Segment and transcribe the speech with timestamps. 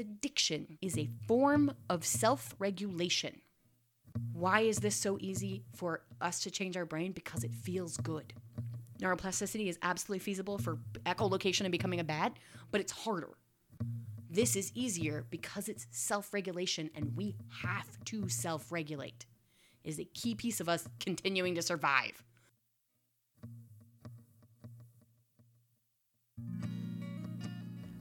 [0.00, 3.42] Addiction is a form of self regulation.
[4.32, 7.12] Why is this so easy for us to change our brain?
[7.12, 8.32] Because it feels good.
[9.02, 12.32] Neuroplasticity is absolutely feasible for echolocation and becoming a bat,
[12.70, 13.28] but it's harder.
[14.30, 19.26] This is easier because it's self regulation and we have to self regulate.
[19.84, 22.24] Is a key piece of us continuing to survive.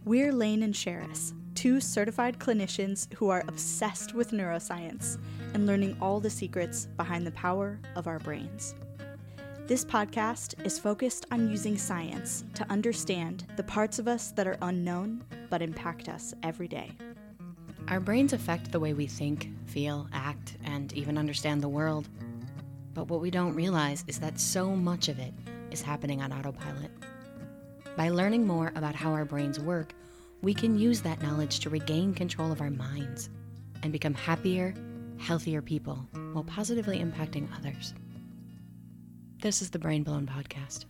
[0.06, 5.18] We're Laine and Sheris, two certified clinicians who are obsessed with neuroscience
[5.54, 8.76] and learning all the secrets behind the power of our brains.
[9.68, 14.58] This podcast is focused on using science to understand the parts of us that are
[14.62, 16.94] unknown but impact us every day.
[17.90, 22.08] Our brains affect the way we think, feel, act, and even understand the world.
[22.94, 25.34] But what we don't realize is that so much of it
[25.72, 26.92] is happening on autopilot.
[27.98, 29.94] By learning more about how our brains work,
[30.42, 33.30] we can use that knowledge to regain control of our minds
[33.84, 34.74] and become happier,
[35.18, 37.94] healthier people while positively impacting others.
[39.42, 40.86] This is the Brain Blown Podcast.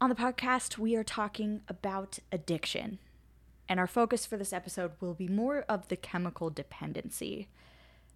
[0.00, 2.98] On the podcast, we are talking about addiction.
[3.68, 7.48] And our focus for this episode will be more of the chemical dependency.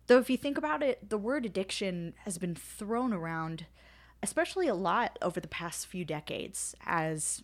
[0.07, 3.67] Though, if you think about it, the word addiction has been thrown around,
[4.23, 7.43] especially a lot over the past few decades, as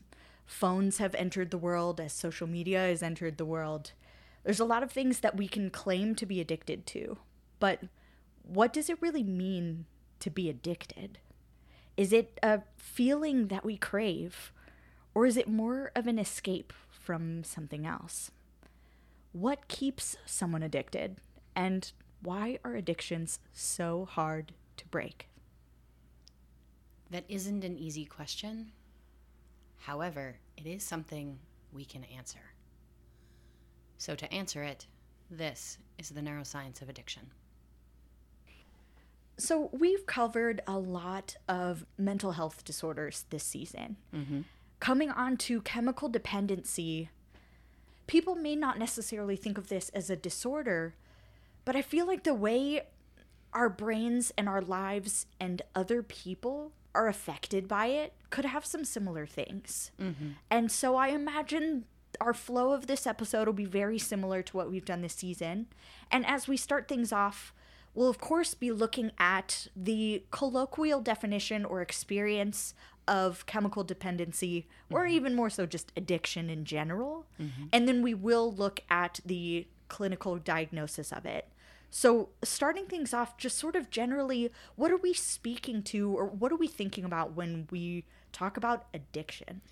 [0.49, 3.93] phones have entered the world, as social media has entered the world.
[4.45, 7.19] There's a lot of things that we can claim to be addicted to.
[7.61, 7.83] But
[8.43, 9.85] what does it really mean
[10.21, 11.19] to be addicted?
[11.97, 14.53] Is it a feeling that we crave,
[15.15, 18.31] or is it more of an escape from something else?
[19.33, 21.17] What keeps someone addicted,
[21.55, 25.29] and why are addictions so hard to break?
[27.11, 28.73] That isn't an easy question.
[29.79, 31.39] However, it is something
[31.73, 32.53] we can answer.
[33.97, 34.87] So, to answer it,
[35.31, 37.31] this is the neuroscience of addiction.
[39.37, 43.97] So, we've covered a lot of mental health disorders this season.
[44.15, 44.41] Mm-hmm.
[44.81, 47.11] Coming on to chemical dependency,
[48.07, 50.95] people may not necessarily think of this as a disorder,
[51.65, 52.83] but I feel like the way
[53.53, 58.85] our brains and our lives and other people are affected by it could have some
[58.85, 59.91] similar things.
[60.01, 60.31] Mm-hmm.
[60.51, 61.85] And so I imagine
[62.21, 65.67] our flow of this episode will be very similar to what we've done this season.
[66.11, 67.53] And as we start things off,
[67.95, 72.75] we'll of course be looking at the colloquial definition or experience
[73.07, 77.25] of chemical dependency, or even more so just addiction in general.
[77.73, 81.49] And then we will look at the clinical diagnosis of it.
[81.91, 86.53] So, starting things off, just sort of generally, what are we speaking to or what
[86.53, 89.63] are we thinking about when we talk about addiction?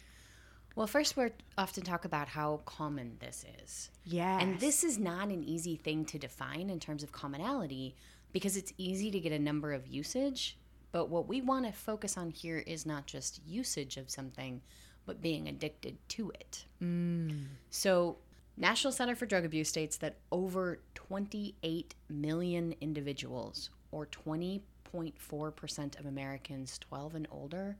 [0.75, 3.91] Well, first, we're often talk about how common this is.
[4.05, 4.39] Yeah.
[4.39, 7.97] And this is not an easy thing to define in terms of commonality
[8.33, 10.59] because it's easy to get a number of usage.
[10.93, 14.61] But what we want to focus on here is not just usage of something,
[15.07, 16.65] but being addicted to it.
[16.83, 17.45] Mm.
[17.71, 18.19] So,
[18.59, 26.79] National Center for Drug Abuse states that over 28 million individuals, or 20.4% of Americans
[26.79, 27.77] 12 and older,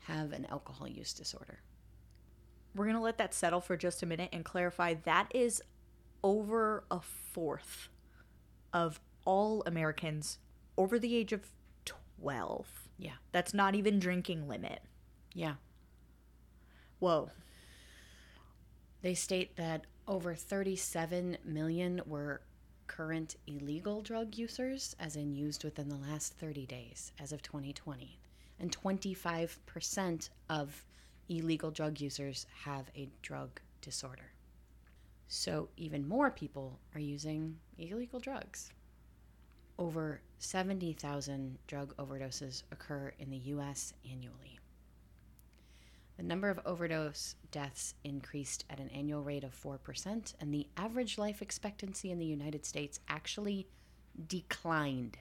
[0.00, 1.60] have an alcohol use disorder.
[2.74, 5.62] We're going to let that settle for just a minute and clarify that is
[6.22, 7.88] over a fourth
[8.72, 10.38] of all Americans
[10.76, 11.50] over the age of
[11.84, 12.66] 12.
[12.98, 13.12] Yeah.
[13.32, 14.80] That's not even drinking limit.
[15.34, 15.54] Yeah.
[16.98, 17.30] Whoa.
[19.02, 22.42] They state that over 37 million were
[22.90, 28.18] current illegal drug users, as in used within the last 30 days as of 2020.
[28.58, 30.84] And 25% of
[31.28, 34.32] illegal drug users have a drug disorder.
[35.28, 38.72] So even more people are using illegal drugs.
[39.78, 44.59] Over 70,000 drug overdoses occur in the US annually.
[46.20, 51.16] The number of overdose deaths increased at an annual rate of 4%, and the average
[51.16, 53.66] life expectancy in the United States actually
[54.28, 55.16] declined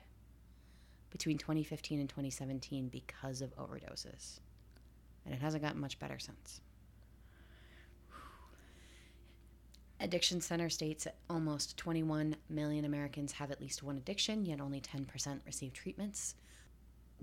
[1.09, 4.41] between 2015 and 2017 because of overdoses.
[5.25, 6.59] And it hasn't gotten much better since.
[10.01, 14.81] Addiction Center states that almost 21 million Americans have at least one addiction, yet only
[14.81, 16.35] 10% receive treatments.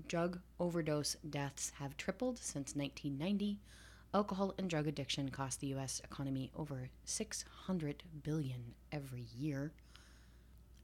[0.07, 3.59] Drug overdose deaths have tripled since 1990.
[4.13, 9.73] Alcohol and drug addiction cost the US economy over 600 billion every year.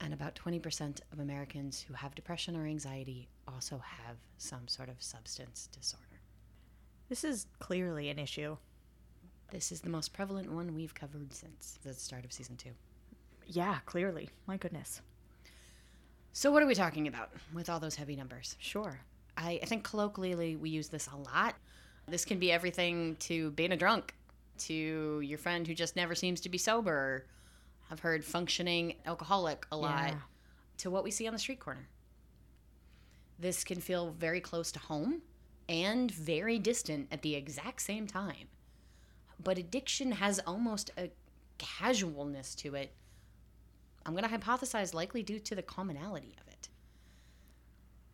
[0.00, 5.02] And about 20% of Americans who have depression or anxiety also have some sort of
[5.02, 6.20] substance disorder.
[7.08, 8.56] This is clearly an issue.
[9.50, 12.70] This is the most prevalent one we've covered since the start of season two.
[13.46, 14.30] Yeah, clearly.
[14.46, 15.00] My goodness.
[16.36, 18.56] So, what are we talking about with all those heavy numbers?
[18.58, 18.98] Sure.
[19.38, 21.54] I, I think colloquially we use this a lot.
[22.08, 24.14] This can be everything to being a drunk,
[24.66, 27.24] to your friend who just never seems to be sober.
[27.88, 30.18] I've heard functioning alcoholic a lot, Yeah.
[30.78, 31.88] to what we see on the street corner.
[33.38, 35.22] This can feel very close to home
[35.68, 38.48] and very distant at the exact same time.
[39.42, 41.10] But addiction has almost a
[41.58, 42.92] casualness to it.
[44.06, 46.68] I'm going to hypothesize likely due to the commonality of it.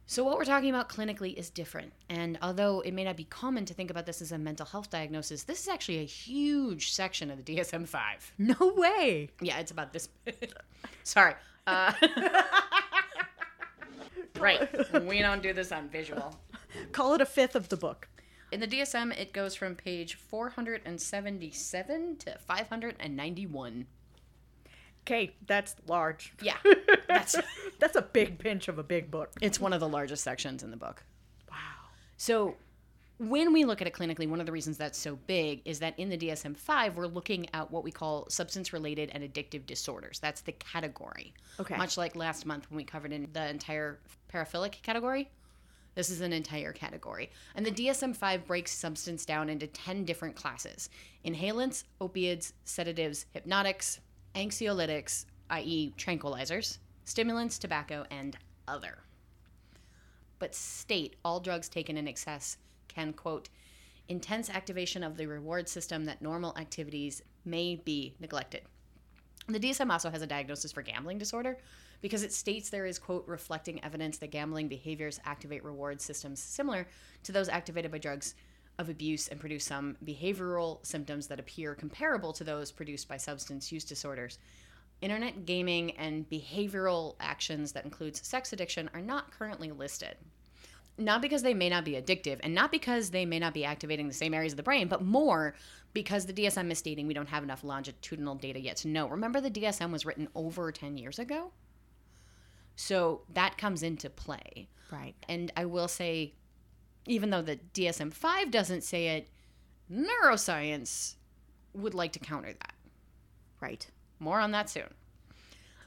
[0.06, 1.92] So, what we're talking about clinically is different.
[2.08, 4.90] And although it may not be common to think about this as a mental health
[4.90, 8.32] diagnosis, this is actually a huge section of the DSM 5.
[8.38, 9.30] No way.
[9.40, 10.08] Yeah, it's about this.
[11.04, 11.34] Sorry.
[11.66, 11.92] Uh,
[14.40, 15.04] right.
[15.04, 16.34] We don't do this on visual.
[16.90, 18.08] Call it a fifth of the book.
[18.50, 23.86] In the DSM, it goes from page 477 to 591.
[25.02, 26.32] Okay, that's large.
[26.42, 26.56] Yeah,
[27.08, 27.36] that's
[27.78, 29.30] That's a big pinch of a big book.
[29.40, 31.02] it's one of the largest sections in the book.
[31.50, 31.56] Wow.
[32.16, 32.56] So,
[33.18, 35.98] when we look at it clinically, one of the reasons that's so big is that
[35.98, 40.18] in the DSM 5, we're looking at what we call substance related and addictive disorders.
[40.18, 41.34] That's the category.
[41.58, 41.76] Okay.
[41.76, 43.98] Much like last month when we covered in the entire
[44.32, 45.28] paraphilic category,
[45.94, 47.30] this is an entire category.
[47.54, 50.88] And the DSM 5 breaks substance down into 10 different classes
[51.24, 54.00] inhalants, opiates, sedatives, hypnotics,
[54.34, 58.36] anxiolytics, i.e., tranquilizers, stimulants, tobacco, and
[58.68, 58.98] other
[60.40, 62.56] but state all drugs taken in excess
[62.88, 63.48] can, quote,
[64.08, 68.62] intense activation of the reward system that normal activities may be neglected.
[69.46, 71.58] The DSM also has a diagnosis for gambling disorder
[72.00, 76.88] because it states there is, quote, reflecting evidence that gambling behaviors activate reward systems similar
[77.22, 78.34] to those activated by drugs
[78.80, 83.70] of abuse and produce some behavioral symptoms that appear comparable to those produced by substance
[83.70, 84.38] use disorders.
[85.02, 90.16] Internet gaming and behavioral actions that includes sex addiction are not currently listed.
[90.98, 94.08] Not because they may not be addictive and not because they may not be activating
[94.08, 95.54] the same areas of the brain, but more
[95.92, 99.08] because the DSM is stating we don't have enough longitudinal data yet to know.
[99.08, 101.52] Remember, the DSM was written over 10 years ago?
[102.76, 104.68] So that comes into play.
[104.90, 105.14] Right.
[105.28, 106.34] And I will say,
[107.10, 109.28] even though the DSM 5 doesn't say it,
[109.92, 111.14] neuroscience
[111.74, 112.74] would like to counter that.
[113.60, 113.86] Right.
[114.18, 114.94] More on that soon.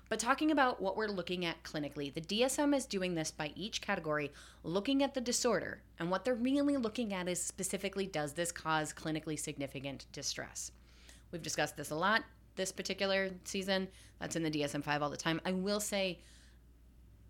[0.10, 3.82] But talking about what we're looking at clinically, the DSM is doing this by each
[3.82, 4.32] category,
[4.64, 5.82] looking at the disorder.
[5.98, 10.72] And what they're really looking at is specifically does this cause clinically significant distress?
[11.32, 12.24] We've discussed this a lot
[12.56, 13.88] this particular season.
[14.20, 15.42] That's in the DSM 5 all the time.
[15.46, 16.20] I will say,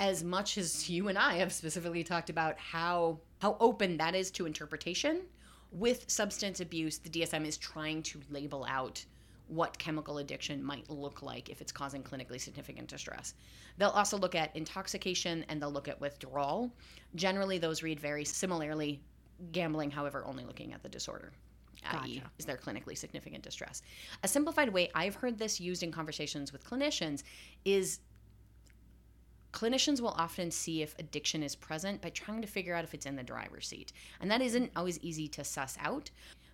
[0.03, 4.31] as much as you and I have specifically talked about how how open that is
[4.31, 5.21] to interpretation,
[5.71, 9.03] with substance abuse, the DSM is trying to label out
[9.47, 13.33] what chemical addiction might look like if it's causing clinically significant distress.
[13.77, 16.73] They'll also look at intoxication and they'll look at withdrawal.
[17.15, 19.01] Generally, those read very similarly.
[19.53, 21.31] Gambling, however, only looking at the disorder.
[21.91, 23.81] i.e., is there clinically significant distress?
[24.23, 27.23] A simplified way I've heard this used in conversations with clinicians
[27.65, 28.00] is
[29.53, 33.05] clinicians will often see if addiction is present by trying to figure out if it's
[33.05, 33.94] in the driver's seat.
[34.19, 36.09] And that isn't always easy to suss out,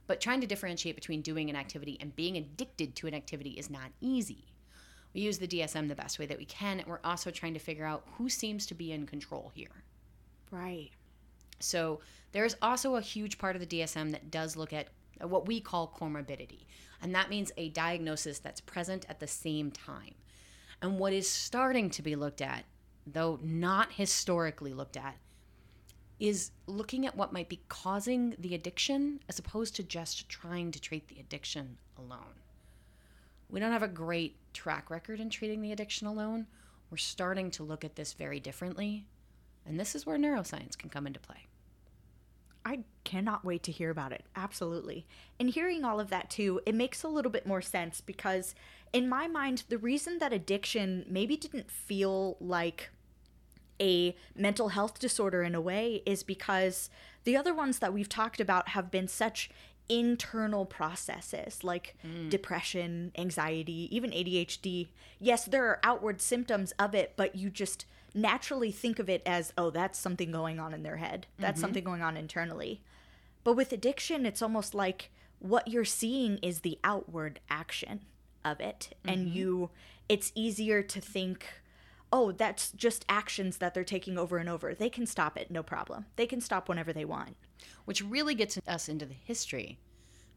[0.05, 3.69] but trying to differentiate between doing an activity and being addicted to an activity is
[3.69, 4.43] not easy.
[5.13, 7.59] We use the DSM the best way that we can, and we're also trying to
[7.59, 9.83] figure out who seems to be in control here.
[10.51, 10.91] Right.
[11.59, 12.01] So
[12.31, 14.89] there's also a huge part of the DSM that does look at
[15.21, 16.65] what we call comorbidity.
[17.01, 20.15] And that means a diagnosis that's present at the same time.
[20.81, 22.63] And what is starting to be looked at,
[23.05, 25.17] though not historically looked at,
[26.19, 30.81] is looking at what might be causing the addiction as opposed to just trying to
[30.81, 32.35] treat the addiction alone.
[33.49, 36.47] We don't have a great track record in treating the addiction alone.
[36.91, 39.05] We're starting to look at this very differently.
[39.65, 41.47] And this is where neuroscience can come into play.
[42.65, 44.25] I cannot wait to hear about it.
[44.35, 45.07] Absolutely.
[45.39, 48.53] And hearing all of that too, it makes a little bit more sense because,
[48.93, 52.89] in my mind, the reason that addiction maybe didn't feel like
[53.81, 56.89] a mental health disorder in a way is because
[57.23, 59.49] the other ones that we've talked about have been such
[59.87, 62.29] internal processes like mm.
[62.29, 64.89] depression, anxiety, even ADHD.
[65.19, 69.53] Yes, there are outward symptoms of it, but you just naturally think of it as,
[69.57, 71.27] oh, that's something going on in their head.
[71.37, 71.61] That's mm-hmm.
[71.61, 72.81] something going on internally.
[73.43, 78.01] But with addiction, it's almost like what you're seeing is the outward action
[78.45, 78.95] of it.
[79.05, 79.37] And mm-hmm.
[79.37, 79.69] you,
[80.07, 81.45] it's easier to think,
[82.11, 84.73] oh, that's just actions that they're taking over and over.
[84.73, 86.05] They can stop it, no problem.
[86.15, 87.35] They can stop whenever they want.
[87.85, 89.79] which really gets us into the history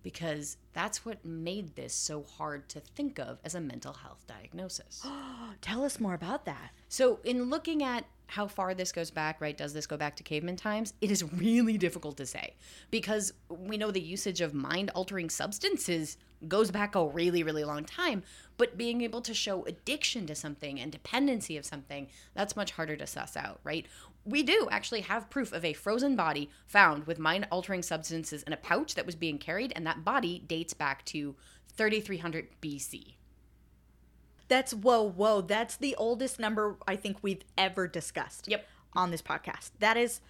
[0.02, 5.06] because that's what made this so hard to think of as a mental health diagnosis.
[5.60, 6.72] Tell us more about that.
[6.88, 9.56] So, in looking at how far this goes back, right?
[9.56, 10.94] Does this go back to caveman times?
[11.00, 12.54] It is really difficult to say
[12.90, 16.16] because we know the usage of mind altering substances
[16.48, 18.22] goes back a really, really long time.
[18.56, 22.96] But being able to show addiction to something and dependency of something, that's much harder
[22.96, 23.86] to suss out, right?
[24.24, 28.52] We do actually have proof of a frozen body found with mind altering substances in
[28.52, 31.34] a pouch that was being carried, and that body dates back to
[31.76, 33.14] 3300 BC.
[34.48, 35.40] That's whoa, whoa.
[35.40, 38.48] That's the oldest number I think we've ever discussed.
[38.48, 38.66] Yep.
[38.94, 39.70] On this podcast.
[39.78, 40.20] That is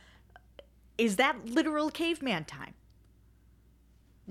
[0.97, 2.75] is that literal caveman time?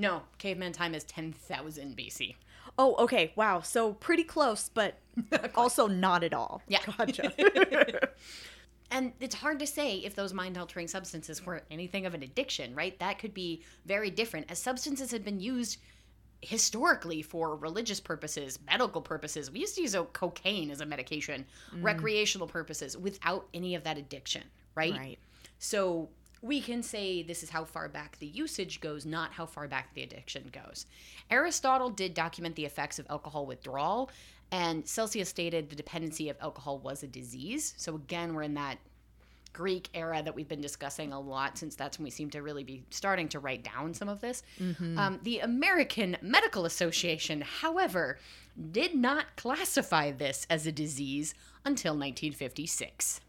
[0.02, 2.36] No, caveman time is 10,000 BC.
[2.78, 3.34] Oh, okay.
[3.36, 3.62] Wow.
[3.62, 4.98] So pretty close, but
[5.56, 6.64] also not at all.
[6.68, 6.80] Yeah.
[6.98, 7.32] Gotcha.
[8.94, 12.76] And it's hard to say if those mind altering substances were anything of an addiction,
[12.76, 13.00] right?
[13.00, 15.78] That could be very different, as substances had been used
[16.42, 19.50] historically for religious purposes, medical purposes.
[19.50, 21.82] We used to use oh, cocaine as a medication, mm.
[21.82, 24.44] recreational purposes, without any of that addiction,
[24.76, 24.98] right?
[24.98, 25.20] right.
[25.60, 26.10] So
[26.42, 29.94] we can say this is how far back the usage goes, not how far back
[29.94, 30.86] the addiction goes.
[31.30, 34.10] Aristotle did document the effects of alcohol withdrawal,
[34.52, 37.74] and Celsus stated the dependency of alcohol was a disease.
[37.78, 38.80] So again, we're in that
[39.54, 42.64] Greek era that we've been discussing a lot since that's when we seem to really
[42.64, 44.44] be starting to write down some of this.
[44.98, 48.18] Um, the American Medical Association, however,
[48.72, 51.34] did not classify this as a disease
[51.66, 53.22] until 1956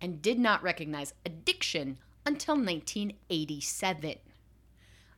[0.00, 4.16] and did not recognize addiction until 1987.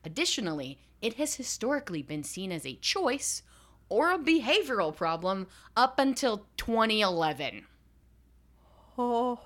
[0.05, 3.43] Additionally, it has historically been seen as a choice
[3.89, 5.47] or a behavioral problem
[5.77, 7.67] up until 2011.
[8.97, 9.41] Oh.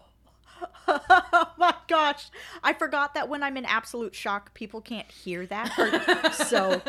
[0.87, 2.29] oh my gosh.
[2.62, 6.33] I forgot that when I'm in absolute shock, people can't hear that.
[6.47, 6.83] So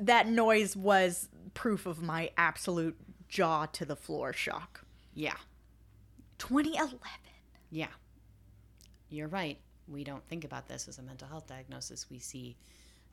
[0.00, 2.96] that noise was proof of my absolute
[3.28, 4.84] jaw to the floor shock.
[5.14, 5.36] Yeah,
[6.38, 6.98] 2011.
[7.70, 7.88] Yeah.
[9.08, 9.58] You're right.
[9.88, 12.08] We don't think about this as a mental health diagnosis.
[12.10, 12.56] We see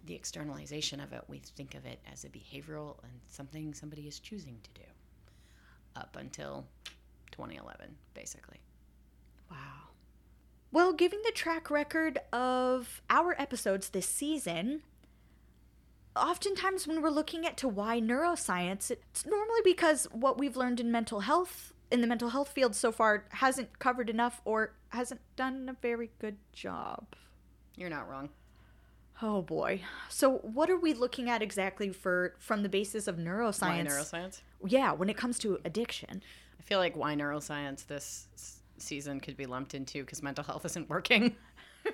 [0.05, 1.23] the externalization of it.
[1.27, 4.87] We think of it as a behavioral and something somebody is choosing to do
[5.95, 6.65] up until
[7.31, 8.59] 2011, basically.
[9.49, 9.57] Wow.
[10.71, 14.81] Well, given the track record of our episodes this season,
[16.15, 20.91] oftentimes when we're looking at to why neuroscience, it's normally because what we've learned in
[20.91, 25.69] mental health in the mental health field so far hasn't covered enough or hasn't done
[25.69, 27.15] a very good job.
[27.75, 28.29] You're not wrong.
[29.21, 29.81] Oh boy.
[30.09, 33.61] So what are we looking at exactly for from the basis of neuroscience?
[33.61, 34.41] Why neuroscience?
[34.65, 36.21] Yeah, when it comes to addiction.
[36.59, 38.27] I feel like why neuroscience this
[38.77, 41.35] season could be lumped into because mental health isn't working.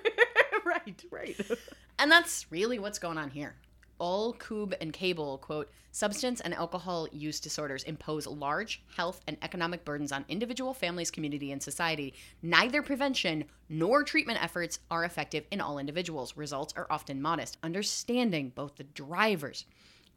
[0.64, 1.40] right, right.
[1.96, 3.54] And that's really what's going on here.
[4.00, 9.84] Uhl Koob and Cable quote substance and alcohol use disorders impose large health and economic
[9.84, 12.14] burdens on individual families community and society.
[12.42, 16.36] Neither prevention nor treatment efforts are effective in all individuals.
[16.36, 17.58] Results are often modest.
[17.62, 19.64] Understanding both the drivers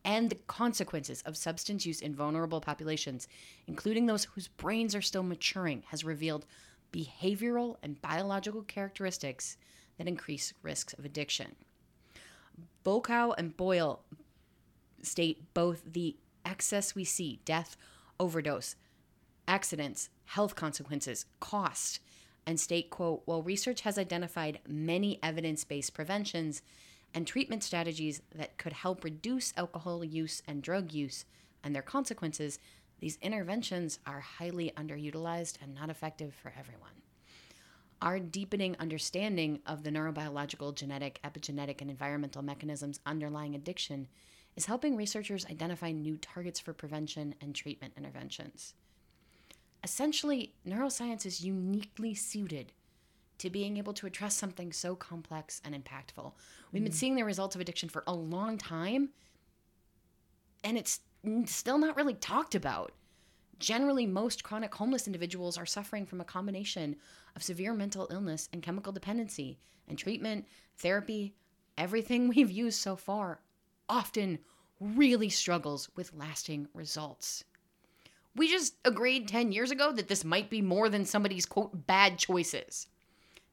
[0.04, 3.28] and the consequences of substance use in vulnerable populations
[3.68, 6.46] including those whose brains are still maturing has revealed
[6.94, 9.58] behavioral and biological characteristics
[9.98, 11.56] that increase risks of addiction
[12.86, 14.02] Volkow and Boyle
[15.02, 17.78] state both the excess we see, death,
[18.20, 18.76] overdose,
[19.48, 22.00] accidents, health consequences, cost,
[22.46, 26.62] and state, quote, while research has identified many evidence based preventions
[27.14, 31.26] and treatment strategies that could help reduce alcohol use and drug use
[31.64, 32.60] and their consequences,
[33.00, 37.02] these interventions are highly underutilized and not effective for everyone.
[38.02, 44.08] Our deepening understanding of the neurobiological, genetic, epigenetic, and environmental mechanisms underlying addiction
[44.56, 48.74] is helping researchers identify new targets for prevention and treatment interventions.
[49.84, 52.72] Essentially, neuroscience is uniquely suited
[53.38, 56.34] to being able to address something so complex and impactful.
[56.72, 56.96] We've been mm.
[56.96, 59.10] seeing the results of addiction for a long time,
[60.64, 61.02] and it's
[61.46, 62.94] still not really talked about.
[63.60, 66.96] Generally, most chronic homeless individuals are suffering from a combination
[67.36, 70.46] of severe mental illness and chemical dependency, and treatment,
[70.78, 71.34] therapy,
[71.78, 73.40] everything we've used so far
[73.90, 74.40] often
[74.80, 77.44] really struggles with lasting results.
[78.36, 82.20] We just agreed 10 years ago that this might be more than somebody's quote bad
[82.20, 82.88] choices.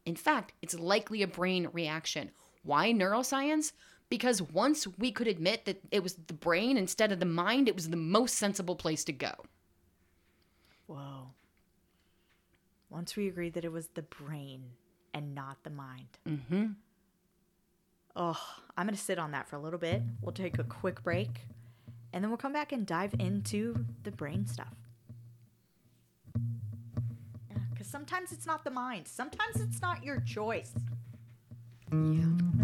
[0.04, 2.30] In fact, it's likely a brain reaction.
[2.62, 3.72] Why neuroscience?
[4.10, 7.74] Because once we could admit that it was the brain instead of the mind, it
[7.74, 9.32] was the most sensible place to go.
[10.86, 11.30] Whoa.
[12.90, 14.64] Once we agreed that it was the brain
[15.12, 16.18] and not the mind.
[16.28, 16.66] Mm-hmm.
[18.16, 18.40] Oh,
[18.76, 20.02] I'm going to sit on that for a little bit.
[20.20, 21.40] We'll take a quick break
[22.12, 24.74] and then we'll come back and dive into the brain stuff.
[27.72, 30.72] Because sometimes it's not the mind, sometimes it's not your choice.
[31.92, 32.63] Yeah.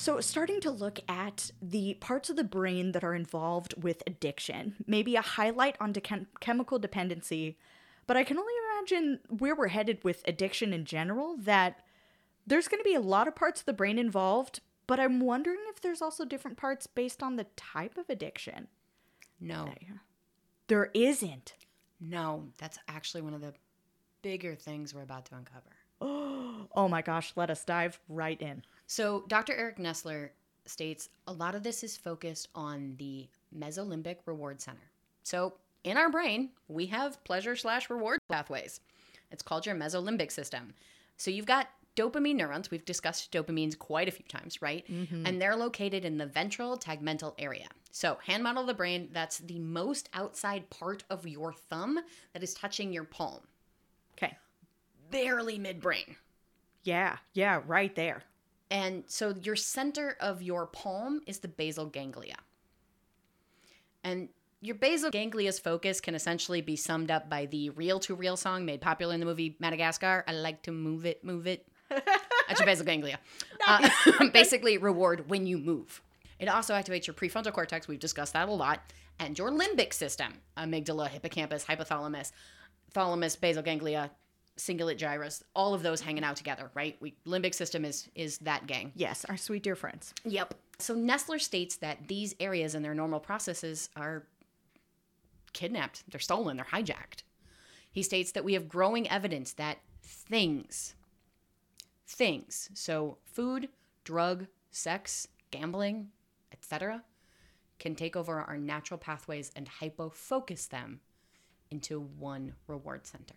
[0.00, 4.76] So, starting to look at the parts of the brain that are involved with addiction,
[4.86, 7.58] maybe a highlight on de- chemical dependency,
[8.06, 11.82] but I can only imagine where we're headed with addiction in general that
[12.46, 15.58] there's going to be a lot of parts of the brain involved, but I'm wondering
[15.68, 18.68] if there's also different parts based on the type of addiction.
[19.38, 19.68] No.
[20.68, 21.52] There isn't.
[22.00, 23.52] No, that's actually one of the
[24.22, 25.76] bigger things we're about to uncover.
[26.72, 28.62] Oh my gosh, let us dive right in.
[28.90, 29.54] So, Dr.
[29.54, 30.30] Eric Nestler
[30.66, 34.90] states a lot of this is focused on the mesolimbic reward center.
[35.22, 35.54] So,
[35.84, 38.80] in our brain, we have pleasure slash reward pathways.
[39.30, 40.74] It's called your mesolimbic system.
[41.18, 42.72] So, you've got dopamine neurons.
[42.72, 44.84] We've discussed dopamines quite a few times, right?
[44.90, 45.24] Mm-hmm.
[45.24, 47.68] And they're located in the ventral tegmental area.
[47.92, 52.00] So, hand model of the brain, that's the most outside part of your thumb
[52.32, 53.38] that is touching your palm,
[54.14, 54.36] Okay.
[55.12, 56.16] barely midbrain.
[56.82, 58.24] Yeah, yeah, right there.
[58.70, 62.36] And so your center of your palm is the basal ganglia.
[64.04, 64.28] And
[64.60, 68.64] your basal ganglia's focus can essentially be summed up by the reel to reel song
[68.64, 70.24] made popular in the movie Madagascar.
[70.28, 71.66] I like to move it, move it.
[71.88, 73.18] That's your basal ganglia.
[73.66, 73.88] Uh,
[74.32, 76.02] basically, reward when you move.
[76.38, 77.88] It also activates your prefrontal cortex.
[77.88, 78.80] We've discussed that a lot.
[79.18, 82.32] And your limbic system amygdala, hippocampus, hypothalamus,
[82.92, 84.10] thalamus, basal ganglia,
[84.60, 86.96] cingulate gyrus, all of those hanging out together, right?
[87.00, 88.92] We limbic system is is that gang.
[88.94, 90.14] Yes, our sweet dear friends.
[90.24, 90.54] Yep.
[90.78, 94.24] So Nestler states that these areas and their normal processes are
[95.52, 97.22] kidnapped, they're stolen, they're hijacked.
[97.90, 100.94] He states that we have growing evidence that things,
[102.06, 103.68] things, so food,
[104.04, 106.08] drug, sex, gambling,
[106.52, 107.02] etc.,
[107.78, 111.00] can take over our natural pathways and hypofocus them
[111.70, 113.34] into one reward center.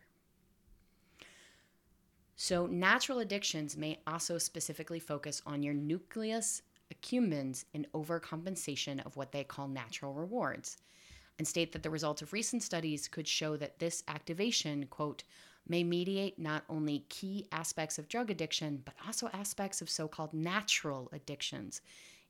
[2.43, 6.62] So, natural addictions may also specifically focus on your nucleus
[6.93, 10.75] accumbens in overcompensation of what they call natural rewards,
[11.39, 15.23] and state that the results of recent studies could show that this activation, quote,
[15.69, 20.34] may mediate not only key aspects of drug addiction, but also aspects of so called
[20.34, 21.79] natural addictions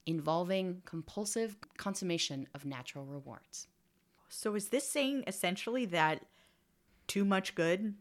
[0.06, 3.66] involving compulsive consummation of natural rewards.
[4.30, 6.24] So is this saying essentially that
[7.08, 7.96] too much good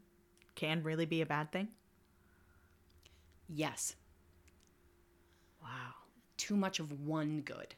[0.53, 1.69] can really be a bad thing?
[3.47, 3.95] Yes,
[5.61, 5.93] Wow.
[6.37, 7.75] too much of one good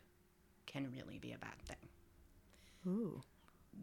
[0.65, 1.89] can really be a bad thing.
[2.87, 3.21] Ooh.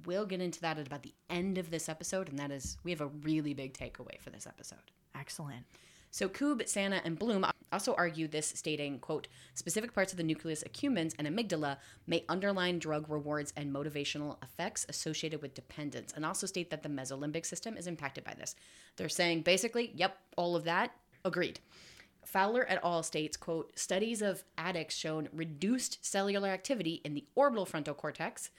[0.07, 2.91] We'll get into that at about the end of this episode, and that is we
[2.91, 4.91] have a really big takeaway for this episode.
[5.15, 5.67] Excellent.
[6.11, 10.63] So Koob, Sanna, and Bloom also argue this, stating, quote, specific parts of the nucleus
[10.65, 16.47] accumbens and amygdala may underline drug rewards and motivational effects associated with dependence, and also
[16.47, 18.55] state that the mesolimbic system is impacted by this.
[18.97, 21.61] They're saying basically, yep, all of that, agreed.
[22.25, 23.03] Fowler et al.
[23.03, 28.51] states, quote, studies of addicts shown reduced cellular activity in the orbital frontal cortex.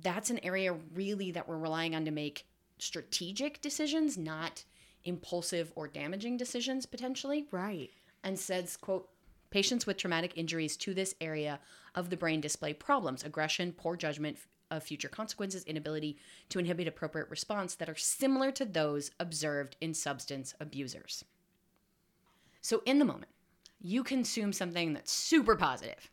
[0.00, 2.46] That's an area really that we're relying on to make
[2.78, 4.64] strategic decisions, not
[5.04, 7.90] impulsive or damaging decisions potentially Right.
[8.22, 9.08] and says quote
[9.50, 11.58] patients with traumatic injuries to this area
[11.94, 14.38] of the brain display problems aggression poor judgment
[14.70, 16.16] of future consequences inability
[16.48, 21.24] to inhibit appropriate response that are similar to those observed in substance abusers
[22.62, 23.30] so in the moment
[23.82, 26.10] you consume something that's super positive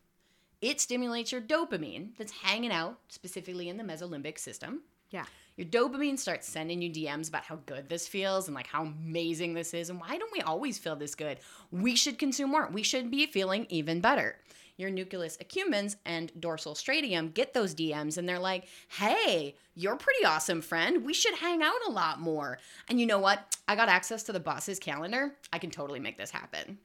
[0.61, 4.81] it stimulates your dopamine that's hanging out specifically in the mesolimbic system
[5.11, 5.25] Yeah.
[5.55, 9.53] your dopamine starts sending you DMs about how good this feels and like how amazing
[9.53, 9.89] this is.
[9.89, 11.39] And why don't we always feel this good?
[11.71, 12.67] We should consume more.
[12.71, 14.37] We should be feeling even better.
[14.79, 20.23] Your nucleus accumbens and dorsal striatum get those DMs and they're like, hey, you're pretty
[20.23, 21.03] awesome, friend.
[21.03, 22.59] We should hang out a lot more.
[22.87, 23.57] And you know what?
[23.67, 25.35] I got access to the boss's calendar.
[25.51, 26.77] I can totally make this happen.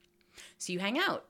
[0.59, 1.26] So you hang out.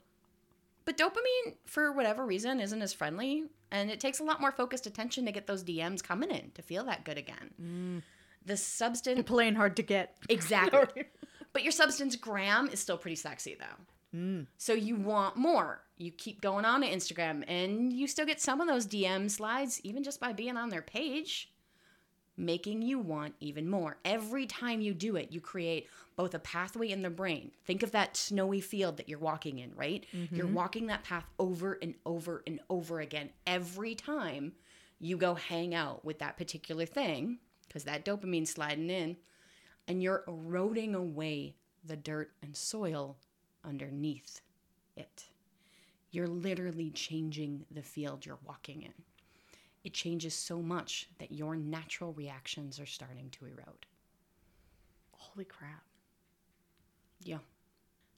[0.87, 4.87] But dopamine, for whatever reason, isn't as friendly, and it takes a lot more focused
[4.87, 7.50] attention to get those DMs coming in to feel that good again.
[7.62, 8.03] Mm.
[8.46, 10.16] The substance, Playing hard to get.
[10.31, 11.05] exactly.
[11.53, 13.85] but your substance gram is still pretty sexy though.
[14.14, 14.46] Mm.
[14.57, 15.83] So you want more.
[15.96, 19.81] You keep going on to Instagram, and you still get some of those DM slides,
[19.85, 21.50] even just by being on their page.
[22.37, 23.96] making you want even more.
[24.05, 27.53] Every time you do it, you create both a pathway in the brain.
[27.64, 30.05] Think of that snowy field that you're walking in, right?
[30.11, 30.55] You're mm-hmm.
[30.55, 34.53] walking that path over and over and over again every time
[34.98, 39.16] you go hang out with that particular thing because that dopamine's sliding in
[39.87, 43.16] and you're eroding away the dirt and soil
[43.64, 44.40] underneath
[44.96, 45.24] it.
[46.11, 48.92] You're literally changing the field you're walking in.
[49.83, 53.87] It changes so much that your natural reactions are starting to erode.
[55.12, 55.83] Holy crap.
[57.22, 57.38] Yeah.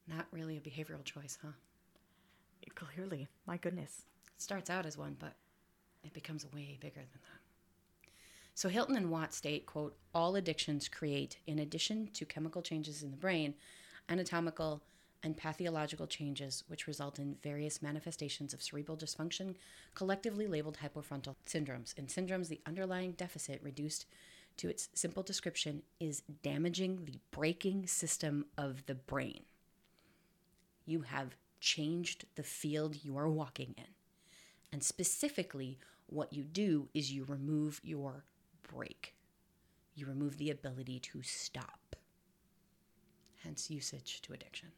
[0.06, 1.52] Not really a behavioral choice, huh?
[2.74, 3.26] Clearly.
[3.46, 4.04] My goodness.
[4.34, 5.34] It starts out as one, but
[6.04, 8.10] it becomes way bigger than that.
[8.54, 13.10] So Hilton and Watts state, quote, all addictions create, in addition to chemical changes in
[13.10, 13.54] the brain,
[14.08, 14.82] anatomical
[15.22, 19.54] and pathological changes which result in various manifestations of cerebral dysfunction,
[19.94, 21.96] collectively labeled hypofrontal syndromes.
[21.98, 24.06] In syndromes, the underlying deficit, reduced
[24.58, 29.42] to its simple description, is damaging the braking system of the brain.
[30.84, 33.94] You have changed the field you are walking in.
[34.72, 38.24] And specifically, what you do is you remove your
[38.62, 39.14] brake.
[39.94, 41.96] You remove the ability to stop.
[43.42, 44.68] Hence, usage to addiction.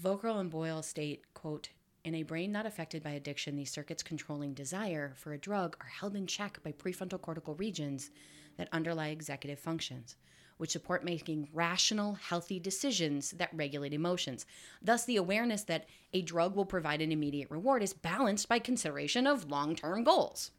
[0.00, 1.68] Volkow and Boyle state, quote,
[2.04, 5.88] in a brain not affected by addiction, these circuits controlling desire for a drug are
[5.88, 8.10] held in check by prefrontal cortical regions
[8.56, 10.16] that underlie executive functions,
[10.56, 14.46] which support making rational, healthy decisions that regulate emotions.
[14.80, 19.26] Thus, the awareness that a drug will provide an immediate reward is balanced by consideration
[19.26, 20.50] of long term goals.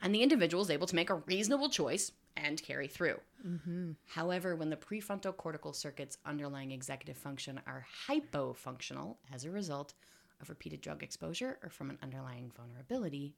[0.00, 3.18] And the individual is able to make a reasonable choice and carry through.
[3.46, 3.92] Mm-hmm.
[4.06, 9.94] However, when the prefrontal cortical circuits underlying executive function are hypofunctional as a result
[10.40, 13.34] of repeated drug exposure or from an underlying vulnerability,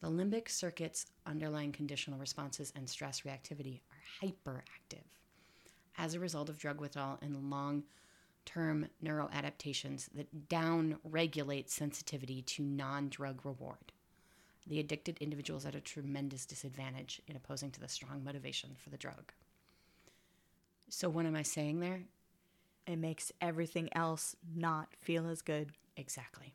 [0.00, 5.04] the limbic circuits underlying conditional responses and stress reactivity are hyperactive
[5.98, 7.84] as a result of drug withdrawal and long
[8.46, 13.92] term neuroadaptations that down regulate sensitivity to non drug reward.
[14.66, 18.90] The addicted individual is at a tremendous disadvantage in opposing to the strong motivation for
[18.90, 19.32] the drug.
[20.88, 22.02] So, what am I saying there?
[22.86, 25.72] It makes everything else not feel as good.
[25.96, 26.54] Exactly.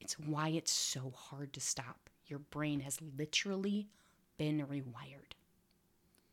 [0.00, 2.08] It's why it's so hard to stop.
[2.26, 3.88] Your brain has literally
[4.38, 5.32] been rewired.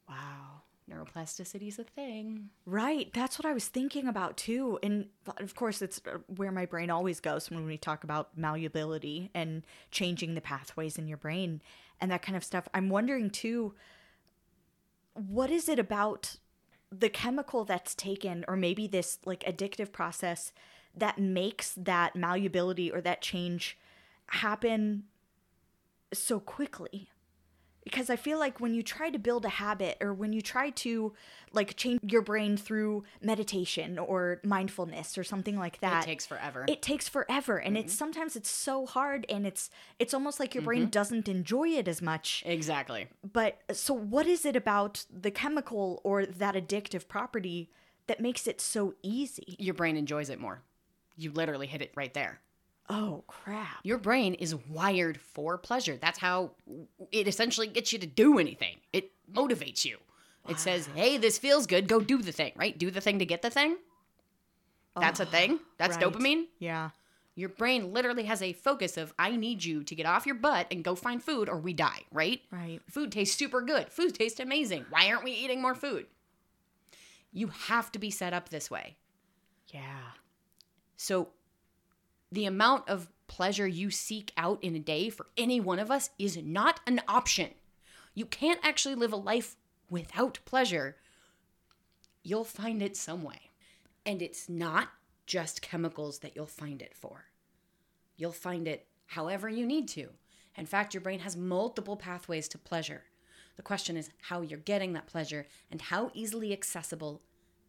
[0.08, 0.62] Wow.
[0.92, 2.50] Neuroplasticity is a thing.
[2.66, 3.10] Right.
[3.14, 4.80] That's what I was thinking about too.
[4.84, 9.32] And of course, it's uh, where my brain always goes when we talk about malleability
[9.34, 11.62] and changing the pathways in your brain
[12.02, 12.68] and that kind of stuff.
[12.74, 13.74] I'm wondering too,
[15.14, 16.36] what is it about
[16.92, 20.52] the chemical that's taken, or maybe this like addictive process
[20.96, 23.78] that makes that malleability or that change
[24.28, 25.04] happen
[26.12, 27.10] so quickly?
[27.84, 30.70] Because I feel like when you try to build a habit or when you try
[30.70, 31.14] to
[31.52, 36.66] like change your brain through meditation or mindfulness or something like that it takes forever.
[36.68, 38.00] it takes forever and it's mm-hmm.
[38.00, 39.70] sometimes it's so hard and it's
[40.00, 40.90] it's almost like your brain mm-hmm.
[40.90, 43.08] doesn't enjoy it as much exactly.
[43.32, 47.70] but so what is it about the chemical or that addictive property
[48.08, 50.62] that makes it so easy Your brain enjoys it more.
[51.16, 52.40] You literally hit it right there.
[52.90, 55.98] Oh crap Your brain is wired for pleasure.
[55.98, 56.52] That's how
[57.12, 58.78] it essentially gets you to do anything.
[58.92, 59.98] It motivates you.
[60.50, 61.88] It says, hey, this feels good.
[61.88, 62.78] Go do the thing, right?
[62.78, 63.78] Do the thing to get the thing.
[65.00, 65.60] That's a thing.
[65.78, 66.06] That's right.
[66.06, 66.48] dopamine.
[66.60, 66.90] yeah
[67.36, 70.68] Your brain literally has a focus of, I need you to get off your butt
[70.70, 72.42] and go find food or we die, right?
[72.52, 73.88] right Food tastes super good.
[73.90, 74.86] Food tastes amazing.
[74.90, 76.08] Why aren't we eating more food?
[77.32, 78.98] You have to be set up this way.
[79.70, 80.12] yeah
[80.98, 81.30] So,
[82.34, 86.10] the amount of pleasure you seek out in a day for any one of us
[86.18, 87.52] is not an option.
[88.16, 89.56] You can't actually live a life
[89.90, 90.98] without pleasure.
[92.24, 93.52] You'll find it some way.
[94.06, 94.90] And it's not
[95.28, 97.26] just chemicals that you'll find it for.
[98.18, 100.10] You'll find it however you need to.
[100.58, 103.04] In fact, your brain has multiple pathways to pleasure.
[103.58, 107.22] The question is how you're getting that pleasure and how easily accessible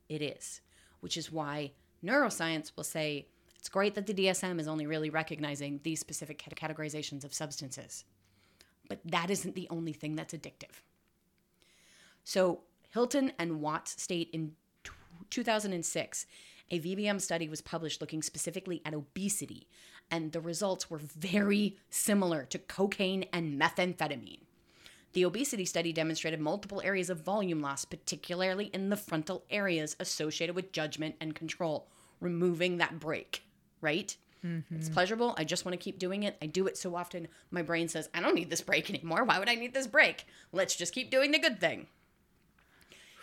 [0.08, 0.62] it is,
[1.00, 1.72] which is why
[2.02, 3.28] neuroscience will say
[3.64, 8.04] it's great that the DSM is only really recognizing these specific categorizations of substances.
[8.90, 10.82] But that isn't the only thing that's addictive.
[12.24, 14.52] So, Hilton and Watts state in
[15.30, 16.26] 2006,
[16.70, 19.66] a VBM study was published looking specifically at obesity,
[20.10, 24.40] and the results were very similar to cocaine and methamphetamine.
[25.14, 30.54] The obesity study demonstrated multiple areas of volume loss, particularly in the frontal areas associated
[30.54, 31.88] with judgment and control,
[32.20, 33.40] removing that brake,
[33.84, 34.16] right?
[34.44, 34.92] It's mm-hmm.
[34.92, 35.34] pleasurable.
[35.38, 36.36] I just want to keep doing it.
[36.42, 39.24] I do it so often, my brain says, I don't need this break anymore.
[39.24, 40.26] Why would I need this break?
[40.52, 41.86] Let's just keep doing the good thing.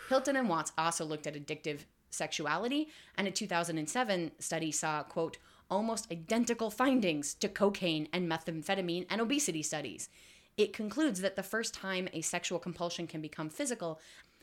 [0.08, 5.38] Hilton and Watts also looked at addictive sexuality, and a 2007 study saw, quote,
[5.70, 10.08] almost identical findings to cocaine and methamphetamine and obesity studies.
[10.56, 14.00] It concludes that the first time a sexual compulsion can become physical,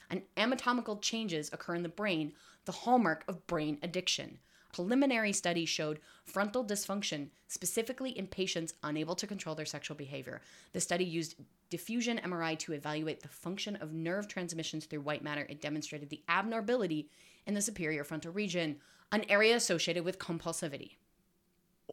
[0.10, 2.34] an anatomical changes occur in the brain,
[2.66, 4.40] the hallmark of brain addiction.
[4.72, 10.42] Preliminary studies showed frontal dysfunction, specifically in patients unable to control their sexual behavior.
[10.74, 11.36] The study used
[11.70, 15.46] diffusion MRI to evaluate the function of nerve transmissions through white matter.
[15.50, 17.10] It demonstrated the abnormality
[17.48, 18.78] in the superior frontal region,
[19.12, 20.98] an area associated with compulsivity.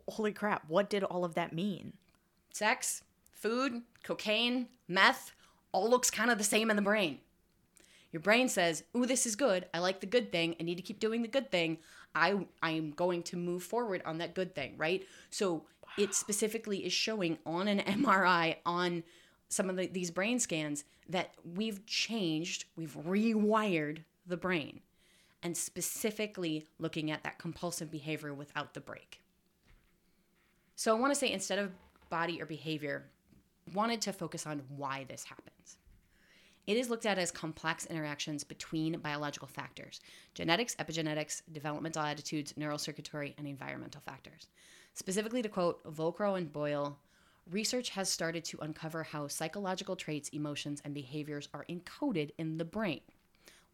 [0.09, 1.95] Holy crap, what did all of that mean?
[2.53, 5.33] Sex, food, cocaine, meth,
[5.73, 7.21] all looks kind of the same in the brain.
[8.13, 9.67] Your brain says, "Ooh, this is good.
[9.75, 10.57] I like the good thing.
[10.59, 11.79] I need to keep doing the good thing.
[12.17, 15.67] I I am going to move forward on that good thing, right?" So
[15.99, 19.05] it specifically is showing on an MRI on
[19.49, 24.81] some of the, these brain scans that we've changed, we've rewired the brain,
[25.43, 29.21] and specifically looking at that compulsive behavior without the break.
[30.75, 31.71] So I want to say instead of
[32.11, 33.05] body or behavior,
[33.75, 35.56] wanted to focus on why this happens.
[36.67, 40.01] It is looked at as complex interactions between biological factors
[40.35, 44.49] genetics, epigenetics, developmental attitudes, neural circuitry, and environmental factors.
[44.95, 46.99] Specifically, to quote Volkow and Boyle,
[47.51, 52.65] research has started to uncover how psychological traits, emotions, and behaviors are encoded in the
[52.65, 53.01] brain.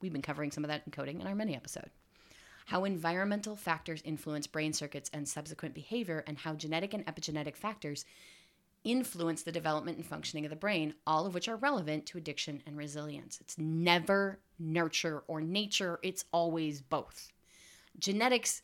[0.02, 1.90] We've been covering some of that encoding in our mini episode.
[2.66, 8.04] How environmental factors influence brain circuits and subsequent behavior, and how genetic and epigenetic factors
[8.84, 12.62] influence the development and functioning of the brain, all of which are relevant to addiction
[12.66, 13.38] and resilience.
[13.40, 17.30] It's never nurture or nature, it's always both.
[17.98, 18.62] Genetics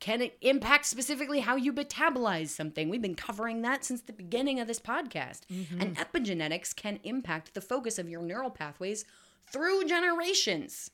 [0.00, 2.88] can impact specifically how you metabolize something.
[2.88, 5.42] We've been covering that since the beginning of this podcast.
[5.48, 5.80] Mm-hmm.
[5.80, 9.04] And epigenetics can impact the focus of your neural pathways
[9.46, 10.90] through generations.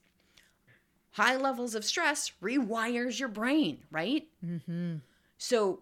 [1.12, 4.28] High levels of stress rewires your brain, right?
[4.44, 4.96] Mm-hmm.
[5.38, 5.81] So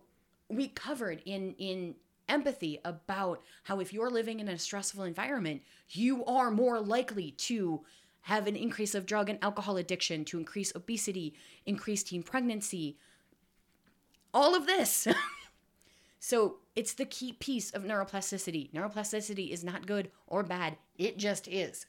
[0.49, 1.96] we covered in in
[2.28, 7.84] empathy about how if you're living in a stressful environment, you are more likely to
[8.22, 11.34] have an increase of drug and alcohol addiction, to increase obesity,
[11.64, 12.98] increase teen pregnancy,
[14.34, 15.06] all of this.
[16.18, 18.72] so it's the key piece of neuroplasticity.
[18.72, 21.86] Neuroplasticity is not good or bad, it just is.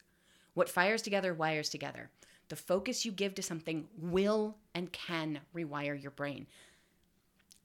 [0.53, 2.09] What fires together wires together.
[2.49, 6.47] The focus you give to something will and can rewire your brain.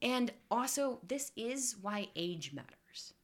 [0.03, 3.15] And also, this is why age matters.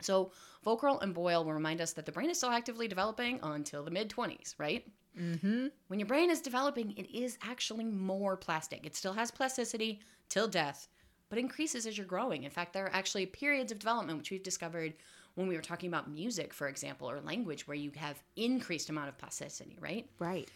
[0.00, 0.32] So,
[0.66, 3.90] Volkow and Boyle will remind us that the brain is still actively developing until the
[3.90, 4.84] mid 20s, right?
[5.18, 5.68] Mm-hmm.
[5.86, 8.84] When your brain is developing, it is actually more plastic.
[8.84, 10.88] It still has plasticity till death,
[11.30, 12.42] but increases as you're growing.
[12.42, 14.94] In fact, there are actually periods of development, which we've discovered
[15.36, 19.08] when we were talking about music, for example, or language, where you have increased amount
[19.08, 20.08] of plasticity, right?
[20.18, 20.50] Right.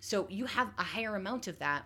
[0.00, 1.84] So you have a higher amount of that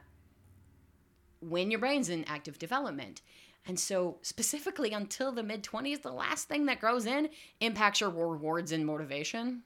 [1.41, 3.23] when your brain's in active development.
[3.67, 7.29] And so, specifically until the mid 20s, the last thing that grows in
[7.61, 9.63] impacts your rewards and motivation.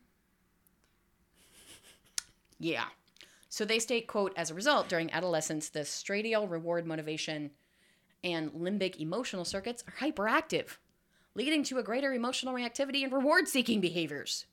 [2.58, 2.86] Yeah.
[3.48, 7.52] So they state, quote, as a result, during adolescence, the striatal reward motivation
[8.24, 10.78] and limbic emotional circuits are hyperactive,
[11.34, 14.46] leading to a greater emotional reactivity and reward seeking behaviors.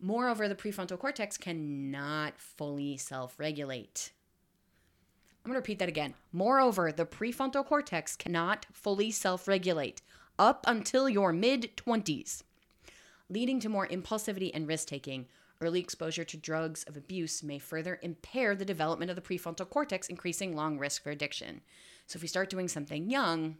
[0.00, 4.12] Moreover, the prefrontal cortex cannot fully self regulate.
[5.44, 6.14] I'm going to repeat that again.
[6.32, 10.02] Moreover, the prefrontal cortex cannot fully self regulate
[10.38, 12.42] up until your mid 20s,
[13.28, 15.26] leading to more impulsivity and risk taking.
[15.60, 20.08] Early exposure to drugs of abuse may further impair the development of the prefrontal cortex,
[20.08, 21.62] increasing long risk for addiction.
[22.06, 23.56] So, if we start doing something young,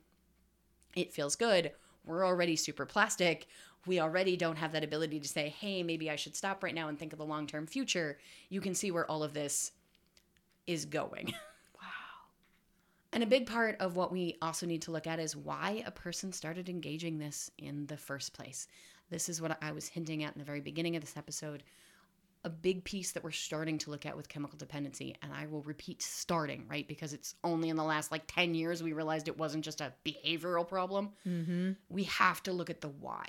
[0.95, 1.73] it feels good.
[2.05, 3.47] We're already super plastic.
[3.87, 6.89] We already don't have that ability to say, hey, maybe I should stop right now
[6.89, 8.19] and think of the long term future.
[8.49, 9.73] You can see where all of this
[10.67, 11.35] is going.
[13.13, 15.91] And a big part of what we also need to look at is why a
[15.91, 18.69] person started engaging this in the first place.
[19.11, 21.63] This is what I was hinting at in the very beginning of this episode.
[22.45, 25.63] A big piece that we're starting to look at with chemical dependency, and I will
[25.63, 26.87] repeat starting, right?
[26.87, 29.93] Because it's only in the last like 10 years we realized it wasn't just a
[30.05, 31.11] behavioral problem.
[31.27, 31.73] Mm-hmm.
[31.89, 33.27] We have to look at the why.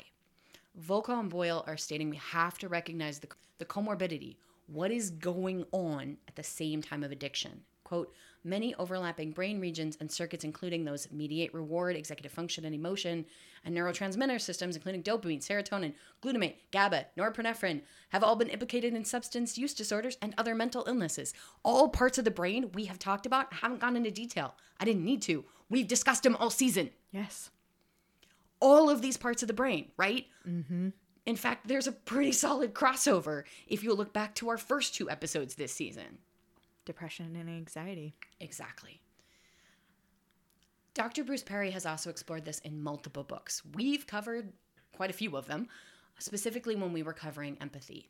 [0.79, 4.35] Volkow and Boyle are stating we have to recognize the, the comorbidity.
[4.67, 7.61] What is going on at the same time of addiction?
[7.83, 8.13] Quote,
[8.49, 13.25] many overlapping brain regions and circuits, including those mediate reward, executive function, and emotion,
[13.63, 19.57] and neurotransmitter systems, including dopamine, serotonin, glutamate, GABA, norepinephrine, have all been implicated in substance
[19.57, 21.33] use disorders and other mental illnesses.
[21.63, 24.55] All parts of the brain we have talked about haven't gone into detail.
[24.79, 25.45] I didn't need to.
[25.69, 26.89] We've discussed them all season.
[27.12, 27.51] Yes.
[28.59, 30.25] All of these parts of the brain, right?
[30.47, 30.89] Mm-hmm.
[31.25, 35.09] In fact, there's a pretty solid crossover if you look back to our first two
[35.09, 36.17] episodes this season.
[36.89, 38.15] Depression and anxiety.
[38.39, 38.99] Exactly.
[40.95, 41.23] Dr.
[41.23, 43.62] Bruce Perry has also explored this in multiple books.
[43.75, 44.54] We've covered
[44.91, 45.67] quite a few of them,
[46.17, 48.10] specifically when we were covering empathy.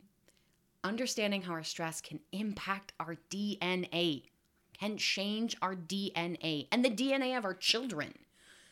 [0.82, 4.24] Understanding how our stress can impact our DNA,
[4.80, 8.14] can change our DNA and the DNA of our children,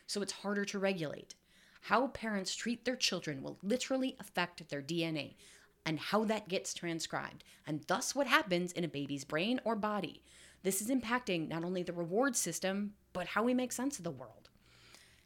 [0.05, 1.35] so it's harder to regulate.
[1.81, 5.33] How parents treat their children will literally affect their DNA
[5.87, 10.21] and how that gets transcribed, and thus what happens in a baby's brain or body.
[10.61, 14.11] This is impacting not only the reward system, but how we make sense of the
[14.11, 14.49] world.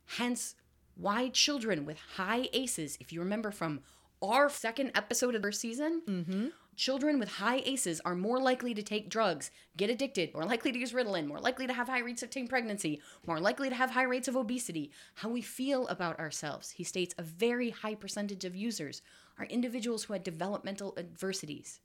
[0.06, 0.54] Hence,
[0.96, 3.80] why children with high ACEs, if you remember from
[4.22, 6.48] our second episode of our season, mm-hmm.
[6.76, 10.78] children with high ACEs are more likely to take drugs, get addicted, more likely to
[10.78, 13.90] use Ritalin, more likely to have high rates of teen pregnancy, more likely to have
[13.90, 14.92] high rates of obesity.
[15.16, 19.02] How we feel about ourselves, he states a very high percentage of users
[19.42, 21.80] are individuals who had developmental adversities.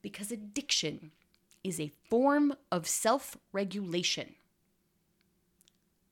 [0.00, 1.10] Because addiction
[1.64, 4.34] is a form of self regulation.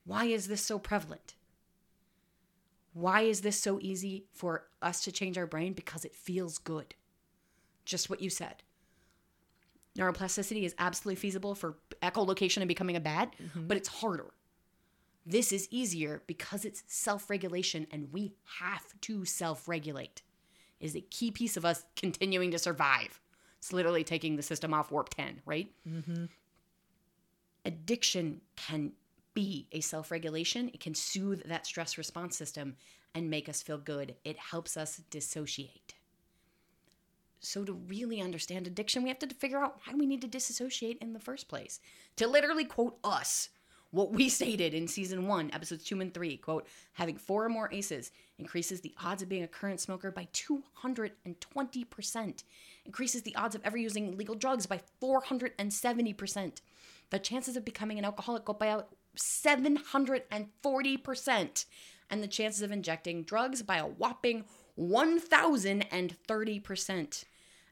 [0.05, 1.35] Why is this so prevalent?
[2.93, 5.73] Why is this so easy for us to change our brain?
[5.73, 6.95] Because it feels good.
[7.85, 8.63] Just what you said.
[9.97, 13.67] Neuroplasticity is absolutely feasible for echolocation and becoming a bad, mm-hmm.
[13.67, 14.31] but it's harder.
[15.25, 20.21] This is easier because it's self regulation and we have to self regulate.
[20.79, 23.19] Is a key piece of us continuing to survive.
[23.57, 25.71] It's literally taking the system off warp 10, right?
[27.65, 28.91] Addiction can
[29.33, 32.75] be a self regulation, it can soothe that stress response system
[33.13, 34.15] and make us feel good.
[34.23, 35.95] It helps us dissociate.
[37.39, 40.97] So, to really understand addiction, we have to figure out why we need to disassociate
[41.01, 41.79] in the first place.
[42.17, 43.49] To literally quote us,
[43.91, 47.69] what we stated in season one, episodes two and three quote, having four or more
[47.71, 52.43] ACEs increases the odds of being a current smoker by 220%,
[52.85, 56.61] increases the odds of ever using illegal drugs by 470%,
[57.09, 61.65] the chances of becoming an alcoholic go by about 740%,
[62.09, 64.45] and the chances of injecting drugs by a whopping
[64.79, 67.25] 1030%.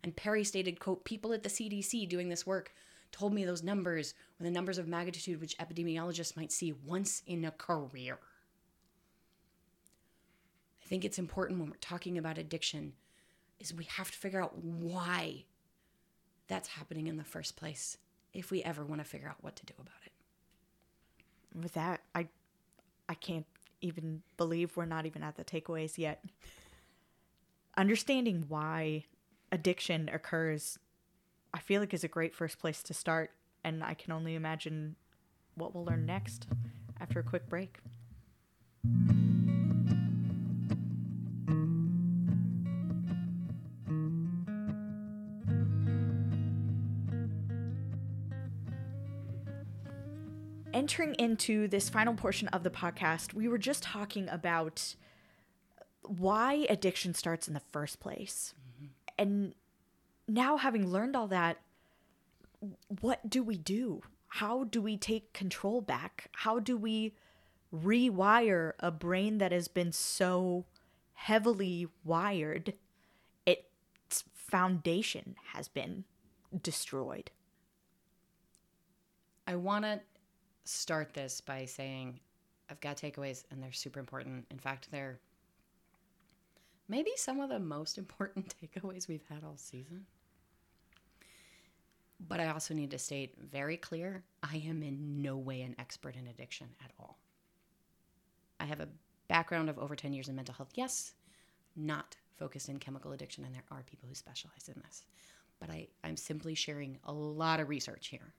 [0.04, 2.72] And Perry stated, quote, people at the CDC doing this work
[3.16, 7.46] told me those numbers were the numbers of magnitude which epidemiologists might see once in
[7.46, 8.20] a career.
[10.84, 12.94] I think it's important when we're talking about addiction
[13.60, 15.46] is we have to figure out why
[16.48, 17.98] that's happening in the first place
[18.34, 20.12] if we ever want to figure out what to do about it.
[21.58, 22.28] With that, I
[23.08, 23.46] I can't
[23.80, 26.26] even believe we're not even at the takeaways yet.
[27.78, 29.06] Understanding why
[29.54, 30.78] addiction occurs,
[31.56, 33.32] I feel like is a great first place to start,
[33.64, 34.98] and I can only imagine
[35.56, 36.48] what we'll learn next
[37.00, 37.78] after a quick break.
[50.74, 54.96] Entering into this final portion of the podcast, we were just talking about
[56.04, 58.54] why addiction starts in the first place.
[58.76, 58.86] Mm-hmm.
[59.18, 59.56] And
[60.28, 61.58] now, having learned all that,
[63.00, 64.02] what do we do?
[64.28, 66.30] How do we take control back?
[66.34, 67.14] How do we
[67.74, 70.66] rewire a brain that has been so
[71.14, 72.74] heavily wired?
[73.46, 76.06] Its foundation has been
[76.62, 77.32] destroyed.
[79.48, 80.02] I want to
[80.64, 82.20] start this by saying
[82.70, 84.46] I've got takeaways and they're super important.
[84.50, 85.20] In fact, they're
[86.88, 90.08] maybe some of the most important takeaways we've had all season.
[92.20, 96.16] But I also need to state very clear I am in no way an expert
[96.16, 97.20] in addiction at all.
[98.60, 98.88] I have a
[99.28, 101.14] background of over 10 years in mental health, yes,
[101.76, 105.06] not focused in chemical addiction, and there are people who specialize in this.
[105.60, 108.34] But I, I'm simply sharing a lot of research here.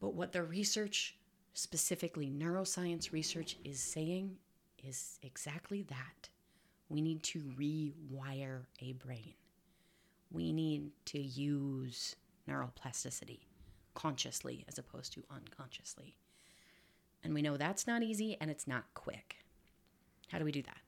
[0.00, 1.16] But what the research,
[1.54, 4.36] specifically neuroscience research, is saying
[4.82, 6.28] is exactly that.
[6.88, 9.34] We need to rewire a brain.
[10.30, 12.16] We need to use
[12.48, 13.40] neuroplasticity
[13.94, 16.16] consciously as opposed to unconsciously.
[17.22, 19.36] And we know that's not easy and it's not quick.
[20.28, 20.78] How do we do that?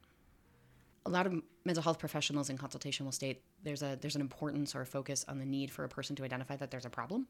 [1.05, 1.35] A lot of
[1.65, 5.25] mental health professionals in consultation will state there's a there's an importance or a focus
[5.29, 7.27] on the need for a person to identify that there's a problem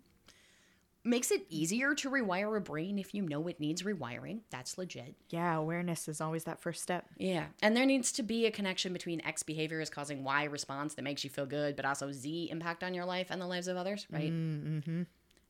[1.05, 4.41] makes it easier to rewire a brain if you know it needs rewiring.
[4.51, 5.17] That's legit.
[5.31, 7.07] Yeah, awareness is always that first step.
[7.19, 7.47] Yeah.
[7.61, 11.03] And there needs to be a connection between X behavior is causing Y response that
[11.03, 13.77] makes you feel good, but also Z impact on your life and the lives of
[13.77, 14.33] others, right?
[14.33, 15.03] Mm-hmm.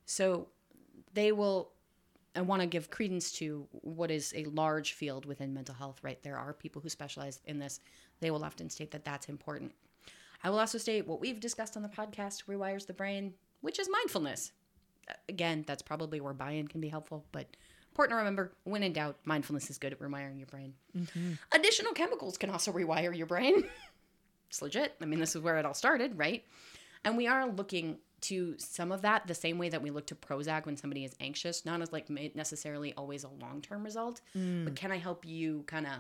[0.07, 0.49] So
[1.13, 1.73] they will
[2.35, 6.23] I want to give credence to what is a large field within mental health, right?
[6.23, 7.81] There are people who specialize in this.
[8.21, 9.73] They will often state that that's important.
[10.43, 13.89] I will also state what we've discussed on the podcast rewires the brain, which is
[13.91, 14.53] mindfulness.
[15.29, 17.47] Again, that's probably where buy in can be helpful, but
[17.91, 20.75] important to remember when in doubt, mindfulness is good at rewiring your brain.
[20.97, 21.33] Mm-hmm.
[21.53, 23.65] Additional chemicals can also rewire your brain.
[24.49, 24.95] it's legit.
[25.01, 26.45] I mean, this is where it all started, right?
[27.05, 30.15] And we are looking to some of that the same way that we look to
[30.15, 34.65] Prozac when somebody is anxious, not as like necessarily always a long term result, mm.
[34.65, 35.93] but can I help you kind of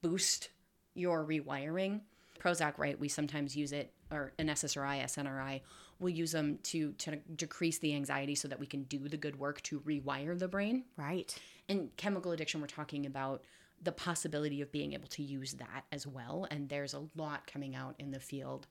[0.00, 0.48] boost
[0.94, 2.00] your rewiring?
[2.40, 2.98] Prozac, right?
[2.98, 5.60] We sometimes use it, or an SSRI, SNRI,
[6.02, 9.38] we'll use them to to decrease the anxiety so that we can do the good
[9.38, 10.84] work to rewire the brain.
[10.96, 11.34] Right.
[11.68, 13.44] In chemical addiction, we're talking about
[13.82, 16.46] the possibility of being able to use that as well.
[16.50, 18.66] And there's a lot coming out in the field,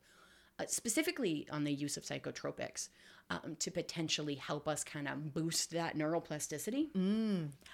[0.58, 2.88] uh, specifically on the use of psychotropics,
[3.30, 6.88] um, to potentially help us kind of boost that neuroplasticity.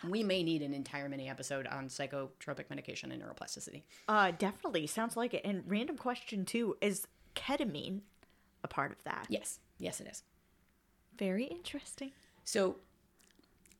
[0.08, 3.82] We may need an entire mini episode on psychotropic medication and neuroplasticity.
[4.08, 5.42] Uh, definitely sounds like it.
[5.44, 8.00] And random question too: Is ketamine
[8.64, 9.26] a part of that?
[9.28, 10.22] Yes, yes, it is.
[11.18, 12.12] Very interesting.
[12.44, 12.76] So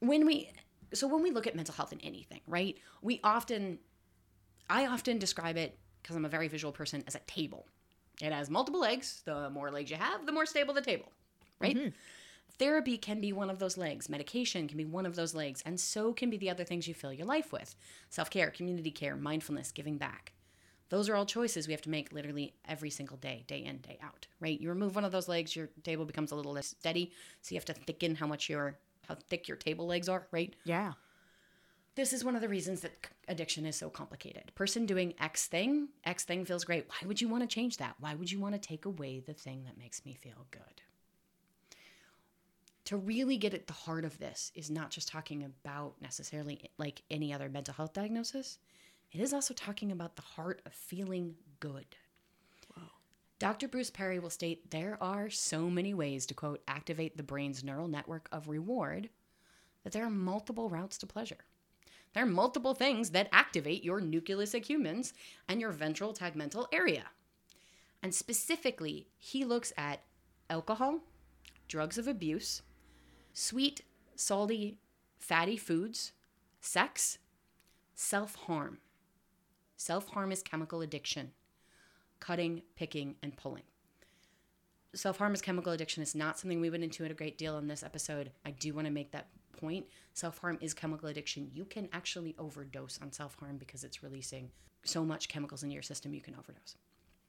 [0.01, 0.51] when we
[0.95, 2.77] so when we look at mental health in anything, right?
[3.03, 3.79] We often
[4.71, 7.67] I often describe it because I'm a very visual person as a table.
[8.21, 9.23] It has multiple legs.
[9.25, 11.13] The more legs you have, the more stable the table,
[11.61, 11.77] right?
[11.77, 11.89] Mm-hmm.
[12.59, 14.09] Therapy can be one of those legs.
[14.09, 16.95] Medication can be one of those legs, and so can be the other things you
[16.95, 17.77] fill your life with.
[18.11, 20.33] Self-care, community care, mindfulness, giving back.
[20.91, 23.99] Those are all choices we have to make literally every single day, day in, day
[24.03, 24.59] out, right?
[24.59, 27.13] You remove one of those legs, your table becomes a little less steady,
[27.43, 30.55] so you have to thicken how much your how thick your table legs are, right?
[30.65, 30.93] Yeah.
[31.95, 34.53] This is one of the reasons that addiction is so complicated.
[34.55, 36.87] Person doing X thing, X thing feels great.
[36.89, 37.97] Why would you want to change that?
[37.99, 40.63] Why would you want to take away the thing that makes me feel good?
[42.85, 47.03] To really get at the heart of this is not just talking about necessarily like
[47.11, 48.59] any other mental health diagnosis.
[49.13, 51.87] It is also talking about the heart of feeling good.
[53.39, 53.69] Dr.
[53.69, 57.87] Bruce Perry will state there are so many ways to quote activate the brain's neural
[57.87, 59.11] network of reward
[59.85, 61.39] that there are multiple routes to pleasure.
[62.15, 65.13] There are multiple things that activate your nucleus accumbens
[65.49, 67.05] and your ventral tegmental area.
[68.03, 70.03] And specifically, he looks at
[70.51, 71.01] alcohol,
[71.69, 72.63] drugs of abuse,
[73.33, 73.83] sweet,
[74.17, 74.79] salty,
[75.17, 76.13] fatty foods,
[76.61, 77.19] sex,
[77.95, 78.79] self harm.
[79.79, 81.31] Self harm is chemical addiction,
[82.19, 83.63] cutting, picking, and pulling.
[84.93, 87.57] Self harm is chemical addiction is not something we went into in a great deal
[87.59, 88.33] in this episode.
[88.45, 89.87] I do want to make that point.
[90.15, 91.53] Self harm is chemical addiction.
[91.55, 94.51] You can actually overdose on self harm because it's releasing
[94.83, 96.75] so much chemicals into your system you can overdose.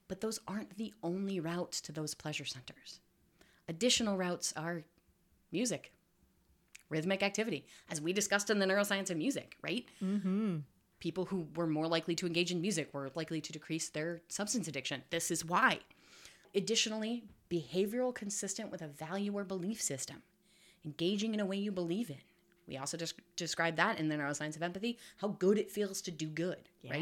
[0.08, 3.00] But those aren't the only routes to those pleasure centers.
[3.68, 4.86] Additional routes are
[5.52, 5.94] music,
[6.90, 9.86] rhythmic activity, as we discussed in the neuroscience of music, right?
[10.04, 10.58] Mm-hmm.
[11.00, 14.68] People who were more likely to engage in music were likely to decrease their substance
[14.68, 15.04] addiction.
[15.10, 15.80] This is why.
[16.54, 20.24] Additionally, behavioral consistent with a value or belief system,
[20.86, 22.18] engaging in a way you believe in.
[22.68, 26.12] We also just described that in the neuroscience of empathy, how good it feels to
[26.12, 27.02] do good, right?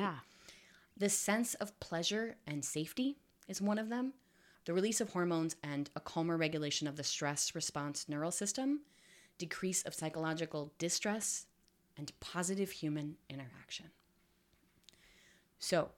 [0.95, 3.17] The sense of pleasure and safety
[3.47, 4.13] is one of them.
[4.65, 8.81] The release of hormones and a calmer regulation of the stress response neural system,
[9.37, 11.45] decrease of psychological distress,
[11.97, 13.87] and positive human interaction.
[15.59, 15.89] So,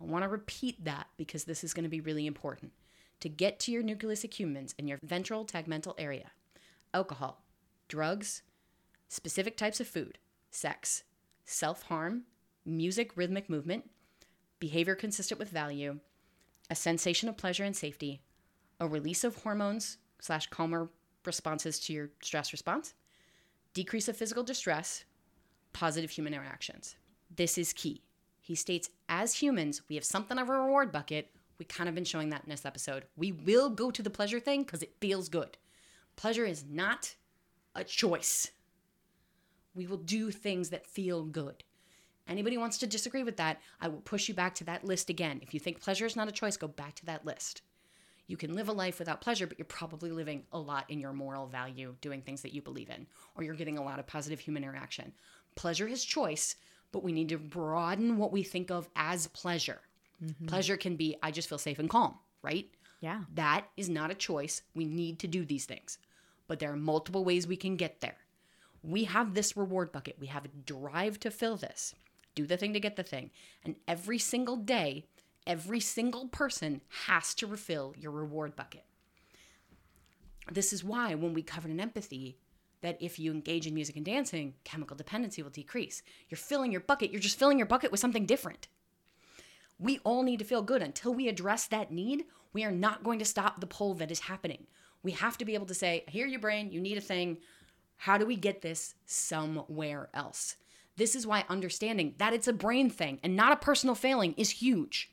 [0.00, 2.72] I want to repeat that because this is going to be really important.
[3.20, 6.32] To get to your nucleus accumbens in your ventral tegmental area,
[6.92, 7.42] alcohol,
[7.88, 8.42] drugs,
[9.08, 10.18] specific types of food,
[10.50, 11.04] sex,
[11.44, 12.24] self harm,
[12.66, 13.88] music, rhythmic movement,
[14.58, 16.00] behavior consistent with value,
[16.70, 18.20] a sensation of pleasure and safety,
[18.80, 20.90] a release of hormones slash calmer
[21.24, 22.94] responses to your stress response,
[23.72, 25.04] decrease of physical distress,
[25.74, 26.96] positive human interactions.
[27.36, 28.02] This is key.
[28.40, 31.30] He states, as humans, we have something of a reward bucket.
[31.58, 33.04] We kind of been showing that in this episode.
[33.16, 35.58] We will go to the pleasure thing because it feels good.
[36.16, 37.14] Pleasure is not
[37.74, 38.50] a choice.
[39.74, 41.64] We will do things that feel good.
[42.26, 45.40] Anybody wants to disagree with that, I will push you back to that list again.
[45.42, 47.62] If you think pleasure is not a choice, go back to that list.
[48.26, 51.12] You can live a life without pleasure, but you're probably living a lot in your
[51.12, 53.06] moral value, doing things that you believe in,
[53.36, 55.12] or you're getting a lot of positive human interaction.
[55.54, 56.56] Pleasure is choice,
[56.92, 59.80] but we need to broaden what we think of as pleasure.
[60.24, 60.46] Mm-hmm.
[60.46, 62.68] Pleasure can be, I just feel safe and calm, right?
[63.00, 63.20] Yeah.
[63.34, 64.62] That is not a choice.
[64.74, 65.98] We need to do these things.
[66.46, 68.16] But there are multiple ways we can get there.
[68.82, 70.16] We have this reward bucket.
[70.18, 71.94] We have a drive to fill this.
[72.34, 73.30] Do the thing to get the thing.
[73.64, 75.06] And every single day,
[75.46, 78.84] every single person has to refill your reward bucket.
[80.52, 82.36] This is why when we covered in empathy,
[82.84, 86.02] that if you engage in music and dancing, chemical dependency will decrease.
[86.28, 88.68] You're filling your bucket, you're just filling your bucket with something different.
[89.78, 90.82] We all need to feel good.
[90.82, 94.20] Until we address that need, we are not going to stop the pull that is
[94.20, 94.66] happening.
[95.02, 97.38] We have to be able to say, I hear you, brain, you need a thing.
[97.96, 100.56] How do we get this somewhere else?
[100.96, 104.50] This is why understanding that it's a brain thing and not a personal failing is
[104.50, 105.10] huge.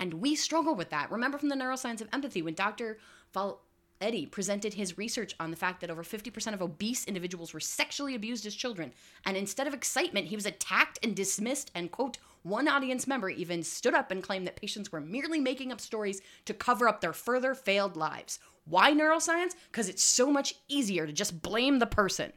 [0.00, 1.12] And we struggle with that.
[1.12, 2.98] Remember from the neuroscience of empathy when Dr.
[3.32, 3.60] Val-
[4.04, 8.14] Eddie presented his research on the fact that over 50% of obese individuals were sexually
[8.14, 8.92] abused as children.
[9.24, 11.70] And instead of excitement, he was attacked and dismissed.
[11.74, 15.72] And, quote, one audience member even stood up and claimed that patients were merely making
[15.72, 18.38] up stories to cover up their further failed lives.
[18.66, 19.54] Why neuroscience?
[19.72, 22.34] Because it's so much easier to just blame the person.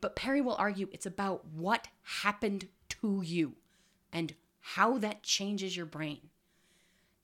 [0.00, 1.88] But Perry will argue it's about what
[2.22, 3.56] happened to you
[4.12, 6.30] and how that changes your brain.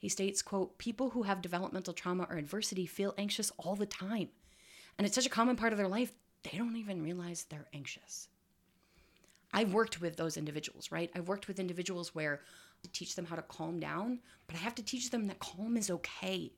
[0.00, 4.30] He states, quote, people who have developmental trauma or adversity feel anxious all the time.
[4.96, 6.10] And it's such a common part of their life,
[6.42, 8.28] they don't even realize they're anxious.
[9.52, 11.10] I've worked with those individuals, right?
[11.14, 12.40] I've worked with individuals where
[12.82, 15.76] to teach them how to calm down, but I have to teach them that calm
[15.76, 16.50] is okay.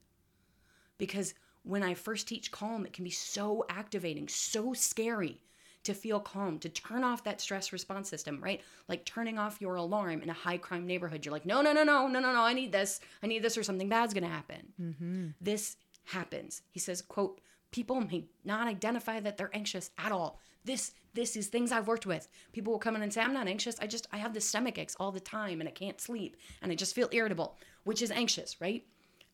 [0.97, 1.34] Because
[1.64, 5.40] when I first teach calm, it can be so activating, so scary
[5.85, 8.61] to feel calm, to turn off that stress response system, right?
[8.89, 11.24] Like turning off your alarm in a high crime neighborhood.
[11.24, 13.01] You're like, no, no, no, no, no, no, no, I need this.
[13.22, 14.72] I need this or something bad's going to happen.
[14.80, 15.26] Mm-hmm.
[15.41, 16.62] This happens.
[16.70, 20.39] He says, quote, people may not identify that they're anxious at all.
[20.64, 22.28] This this is things I've worked with.
[22.53, 23.76] People will come in and say, I'm not anxious.
[23.80, 26.70] I just I have the stomach aches all the time and I can't sleep and
[26.70, 28.85] I just feel irritable, which is anxious, right?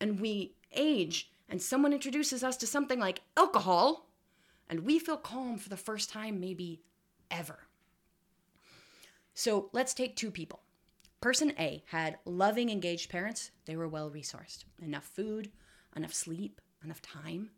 [0.01, 4.08] And we age and someone introduces us to something like alcohol
[4.69, 6.83] and we feel calm for the first time, maybe
[7.31, 7.61] ever.
[9.35, 10.61] So let's take two people.
[11.21, 13.51] Person A had loving, engaged parents.
[13.67, 15.51] They were well resourced, enough food,
[15.97, 17.51] enough sleep, enough time.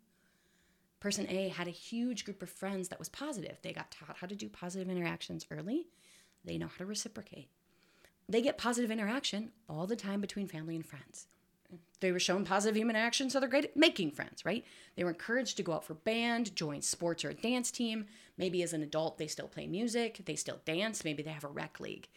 [0.99, 3.57] Person A had a huge group of friends that was positive.
[3.61, 5.87] They got taught how to do positive interactions early,
[6.43, 7.49] they know how to reciprocate.
[8.27, 11.27] They get positive interaction all the time between family and friends
[11.99, 14.65] they were shown positive human action, so they're great at making friends, right?
[14.95, 18.07] They were encouraged to go out for band, join sports or a dance team.
[18.37, 21.49] Maybe as an adult, they still play music, they still dance, maybe they have a
[21.49, 22.07] rec league.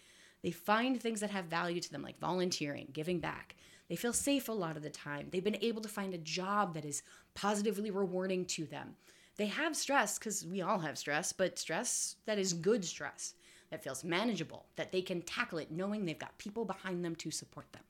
[0.43, 3.57] They find things that have value to them, like volunteering, giving back.
[3.89, 5.29] They feel safe a lot of the time.
[5.31, 7.03] They've been able to find a job that is
[7.35, 8.97] positively rewarding to them.
[9.37, 13.35] They have stress, because we all have stress, but stress that is good stress,
[13.71, 17.31] that feels manageable, that they can tackle it knowing they've got people behind them to
[17.31, 17.83] support them.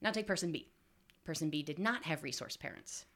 [0.00, 0.68] Now take person B.
[1.24, 3.06] Person B did not have resource parents.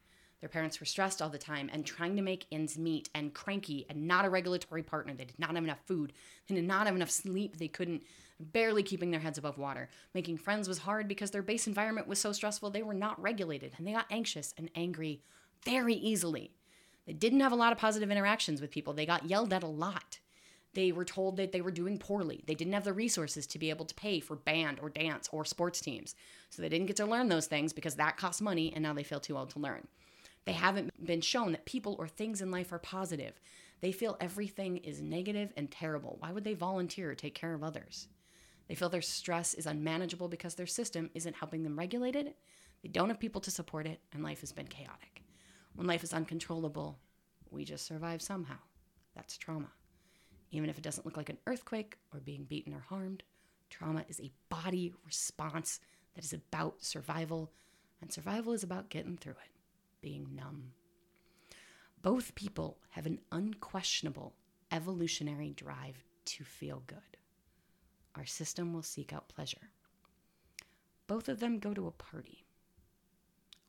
[0.40, 3.86] Their parents were stressed all the time and trying to make ends meet and cranky
[3.90, 5.12] and not a regulatory partner.
[5.14, 6.12] They did not have enough food.
[6.46, 7.56] They did not have enough sleep.
[7.56, 8.04] They couldn't,
[8.40, 9.88] barely keeping their heads above water.
[10.14, 12.70] Making friends was hard because their base environment was so stressful.
[12.70, 15.22] They were not regulated and they got anxious and angry
[15.64, 16.52] very easily.
[17.06, 18.92] They didn't have a lot of positive interactions with people.
[18.92, 20.20] They got yelled at a lot.
[20.74, 22.44] They were told that they were doing poorly.
[22.46, 25.44] They didn't have the resources to be able to pay for band or dance or
[25.44, 26.14] sports teams.
[26.50, 29.02] So they didn't get to learn those things because that costs money and now they
[29.02, 29.86] feel too old to learn.
[30.44, 33.40] They haven't been shown that people or things in life are positive.
[33.80, 36.16] They feel everything is negative and terrible.
[36.20, 38.08] Why would they volunteer or take care of others?
[38.68, 42.36] They feel their stress is unmanageable because their system isn't helping them regulate it.
[42.82, 45.22] They don't have people to support it, and life has been chaotic.
[45.74, 46.98] When life is uncontrollable,
[47.50, 48.58] we just survive somehow.
[49.14, 49.68] That's trauma.
[50.50, 53.22] Even if it doesn't look like an earthquake or being beaten or harmed,
[53.70, 55.80] trauma is a body response
[56.14, 57.52] that is about survival,
[58.00, 59.52] and survival is about getting through it,
[60.00, 60.72] being numb.
[62.02, 64.34] Both people have an unquestionable
[64.70, 66.98] evolutionary drive to feel good.
[68.14, 69.70] Our system will seek out pleasure.
[71.06, 72.44] Both of them go to a party.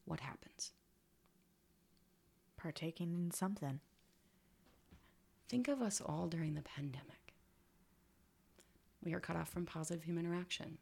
[0.06, 0.72] What happens?
[2.58, 3.80] Partaking in something.
[5.50, 7.34] Think of us all during the pandemic.
[9.04, 10.78] We are cut off from positive human interaction.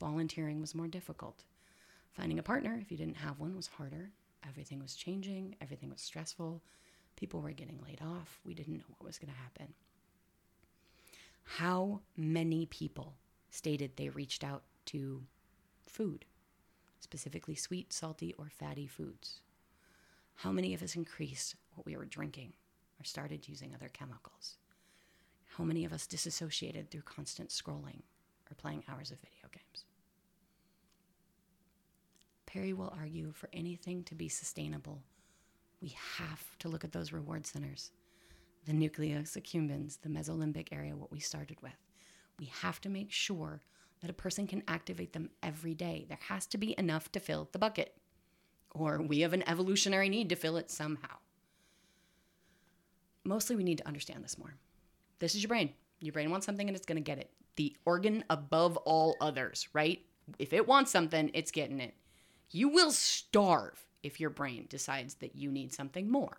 [0.00, 1.44] Volunteering was more difficult.
[2.10, 4.10] Finding a partner, if you didn't have one, was harder.
[4.46, 6.60] Everything was changing, everything was stressful.
[7.14, 8.40] People were getting laid off.
[8.44, 9.74] We didn't know what was going to happen.
[11.44, 13.14] How many people
[13.50, 15.22] stated they reached out to
[15.86, 16.24] food,
[16.98, 19.42] specifically sweet, salty, or fatty foods?
[20.36, 22.54] How many of us increased what we were drinking?
[23.02, 24.56] Or started using other chemicals?
[25.56, 28.02] How many of us disassociated through constant scrolling
[28.50, 29.84] or playing hours of video games?
[32.46, 35.02] Perry will argue for anything to be sustainable,
[35.80, 37.90] we have to look at those reward centers
[38.64, 41.72] the nucleus accumbens, the mesolimbic area, what we started with.
[42.38, 43.60] We have to make sure
[44.00, 46.06] that a person can activate them every day.
[46.08, 47.96] There has to be enough to fill the bucket,
[48.70, 51.16] or we have an evolutionary need to fill it somehow.
[53.24, 54.54] Mostly we need to understand this more.
[55.18, 55.70] This is your brain.
[56.00, 57.30] Your brain wants something and it's going to get it.
[57.56, 60.00] The organ above all others, right?
[60.38, 61.94] If it wants something, it's getting it.
[62.50, 66.38] You will starve if your brain decides that you need something more.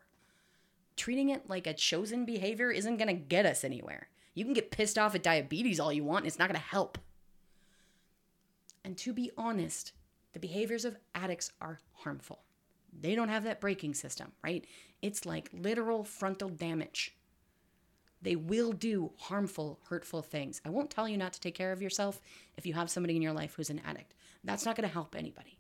[0.96, 4.10] Treating it like a chosen behavior isn't going to get us anywhere.
[4.34, 6.98] You can get pissed off at diabetes all you want, it's not going to help.
[8.84, 9.94] And to be honest,
[10.34, 12.40] the behaviors of addicts are harmful.
[13.00, 14.66] They don't have that braking system, right?
[15.02, 17.16] It's like literal frontal damage.
[18.22, 20.62] They will do harmful, hurtful things.
[20.66, 22.22] I won't tell you not to take care of yourself
[22.58, 24.14] if you have somebody in your life who's an addict.
[24.44, 25.60] That's not going to help anybody.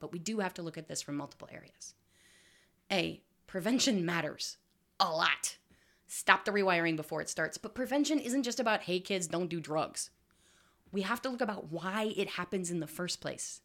[0.00, 1.94] But we do have to look at this from multiple areas.
[2.90, 4.56] A, prevention matters
[4.98, 5.56] a lot.
[6.06, 7.56] Stop the rewiring before it starts.
[7.56, 10.10] But prevention isn't just about, hey, kids, don't do drugs.
[10.92, 13.60] We have to look about why it happens in the first place.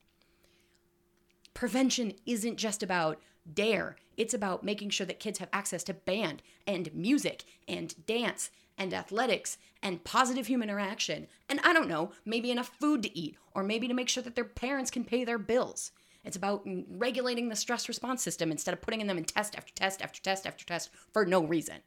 [1.60, 3.20] Prevention isn't just about
[3.54, 8.50] dare, it's about making sure that kids have access to band and music and dance
[8.78, 11.28] and athletics and positive human interaction.
[11.50, 14.36] And I don't know, maybe enough food to eat, or maybe to make sure that
[14.36, 15.92] their parents can pay their bills.
[16.24, 20.02] It's about regulating the stress response system instead of putting them in test after test
[20.02, 21.80] after test after test for no reason.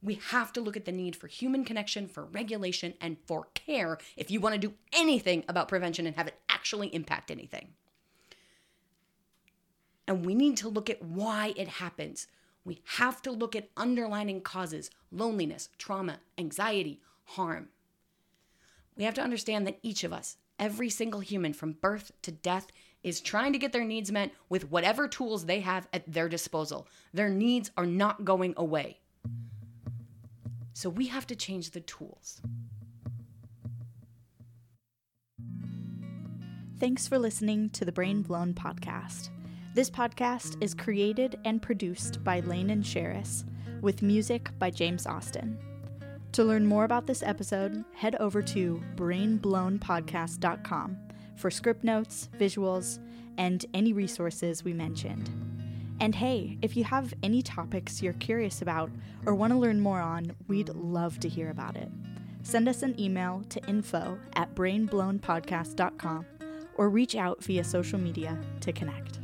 [0.00, 3.98] We have to look at the need for human connection, for regulation, and for care
[4.16, 7.70] if you want to do anything about prevention and have it actually impact anything.
[10.10, 12.26] And we need to look at why it happens.
[12.64, 17.68] We have to look at underlying causes loneliness, trauma, anxiety, harm.
[18.96, 22.72] We have to understand that each of us, every single human from birth to death,
[23.04, 26.88] is trying to get their needs met with whatever tools they have at their disposal.
[27.14, 28.98] Their needs are not going away.
[30.72, 32.42] So we have to change the tools.
[36.80, 39.30] Thanks for listening to the Brain Blown podcast.
[39.72, 43.44] This podcast is created and produced by Laine and Sherris,
[43.80, 45.56] with music by James Austin.
[46.32, 50.96] To learn more about this episode, head over to brainblownpodcast.com
[51.36, 52.98] for script notes, visuals,
[53.38, 55.30] and any resources we mentioned.
[56.00, 58.90] And hey, if you have any topics you're curious about
[59.24, 61.92] or want to learn more on, we'd love to hear about it.
[62.42, 66.26] Send us an email to info at brainblownpodcast.com
[66.74, 69.20] or reach out via social media to connect.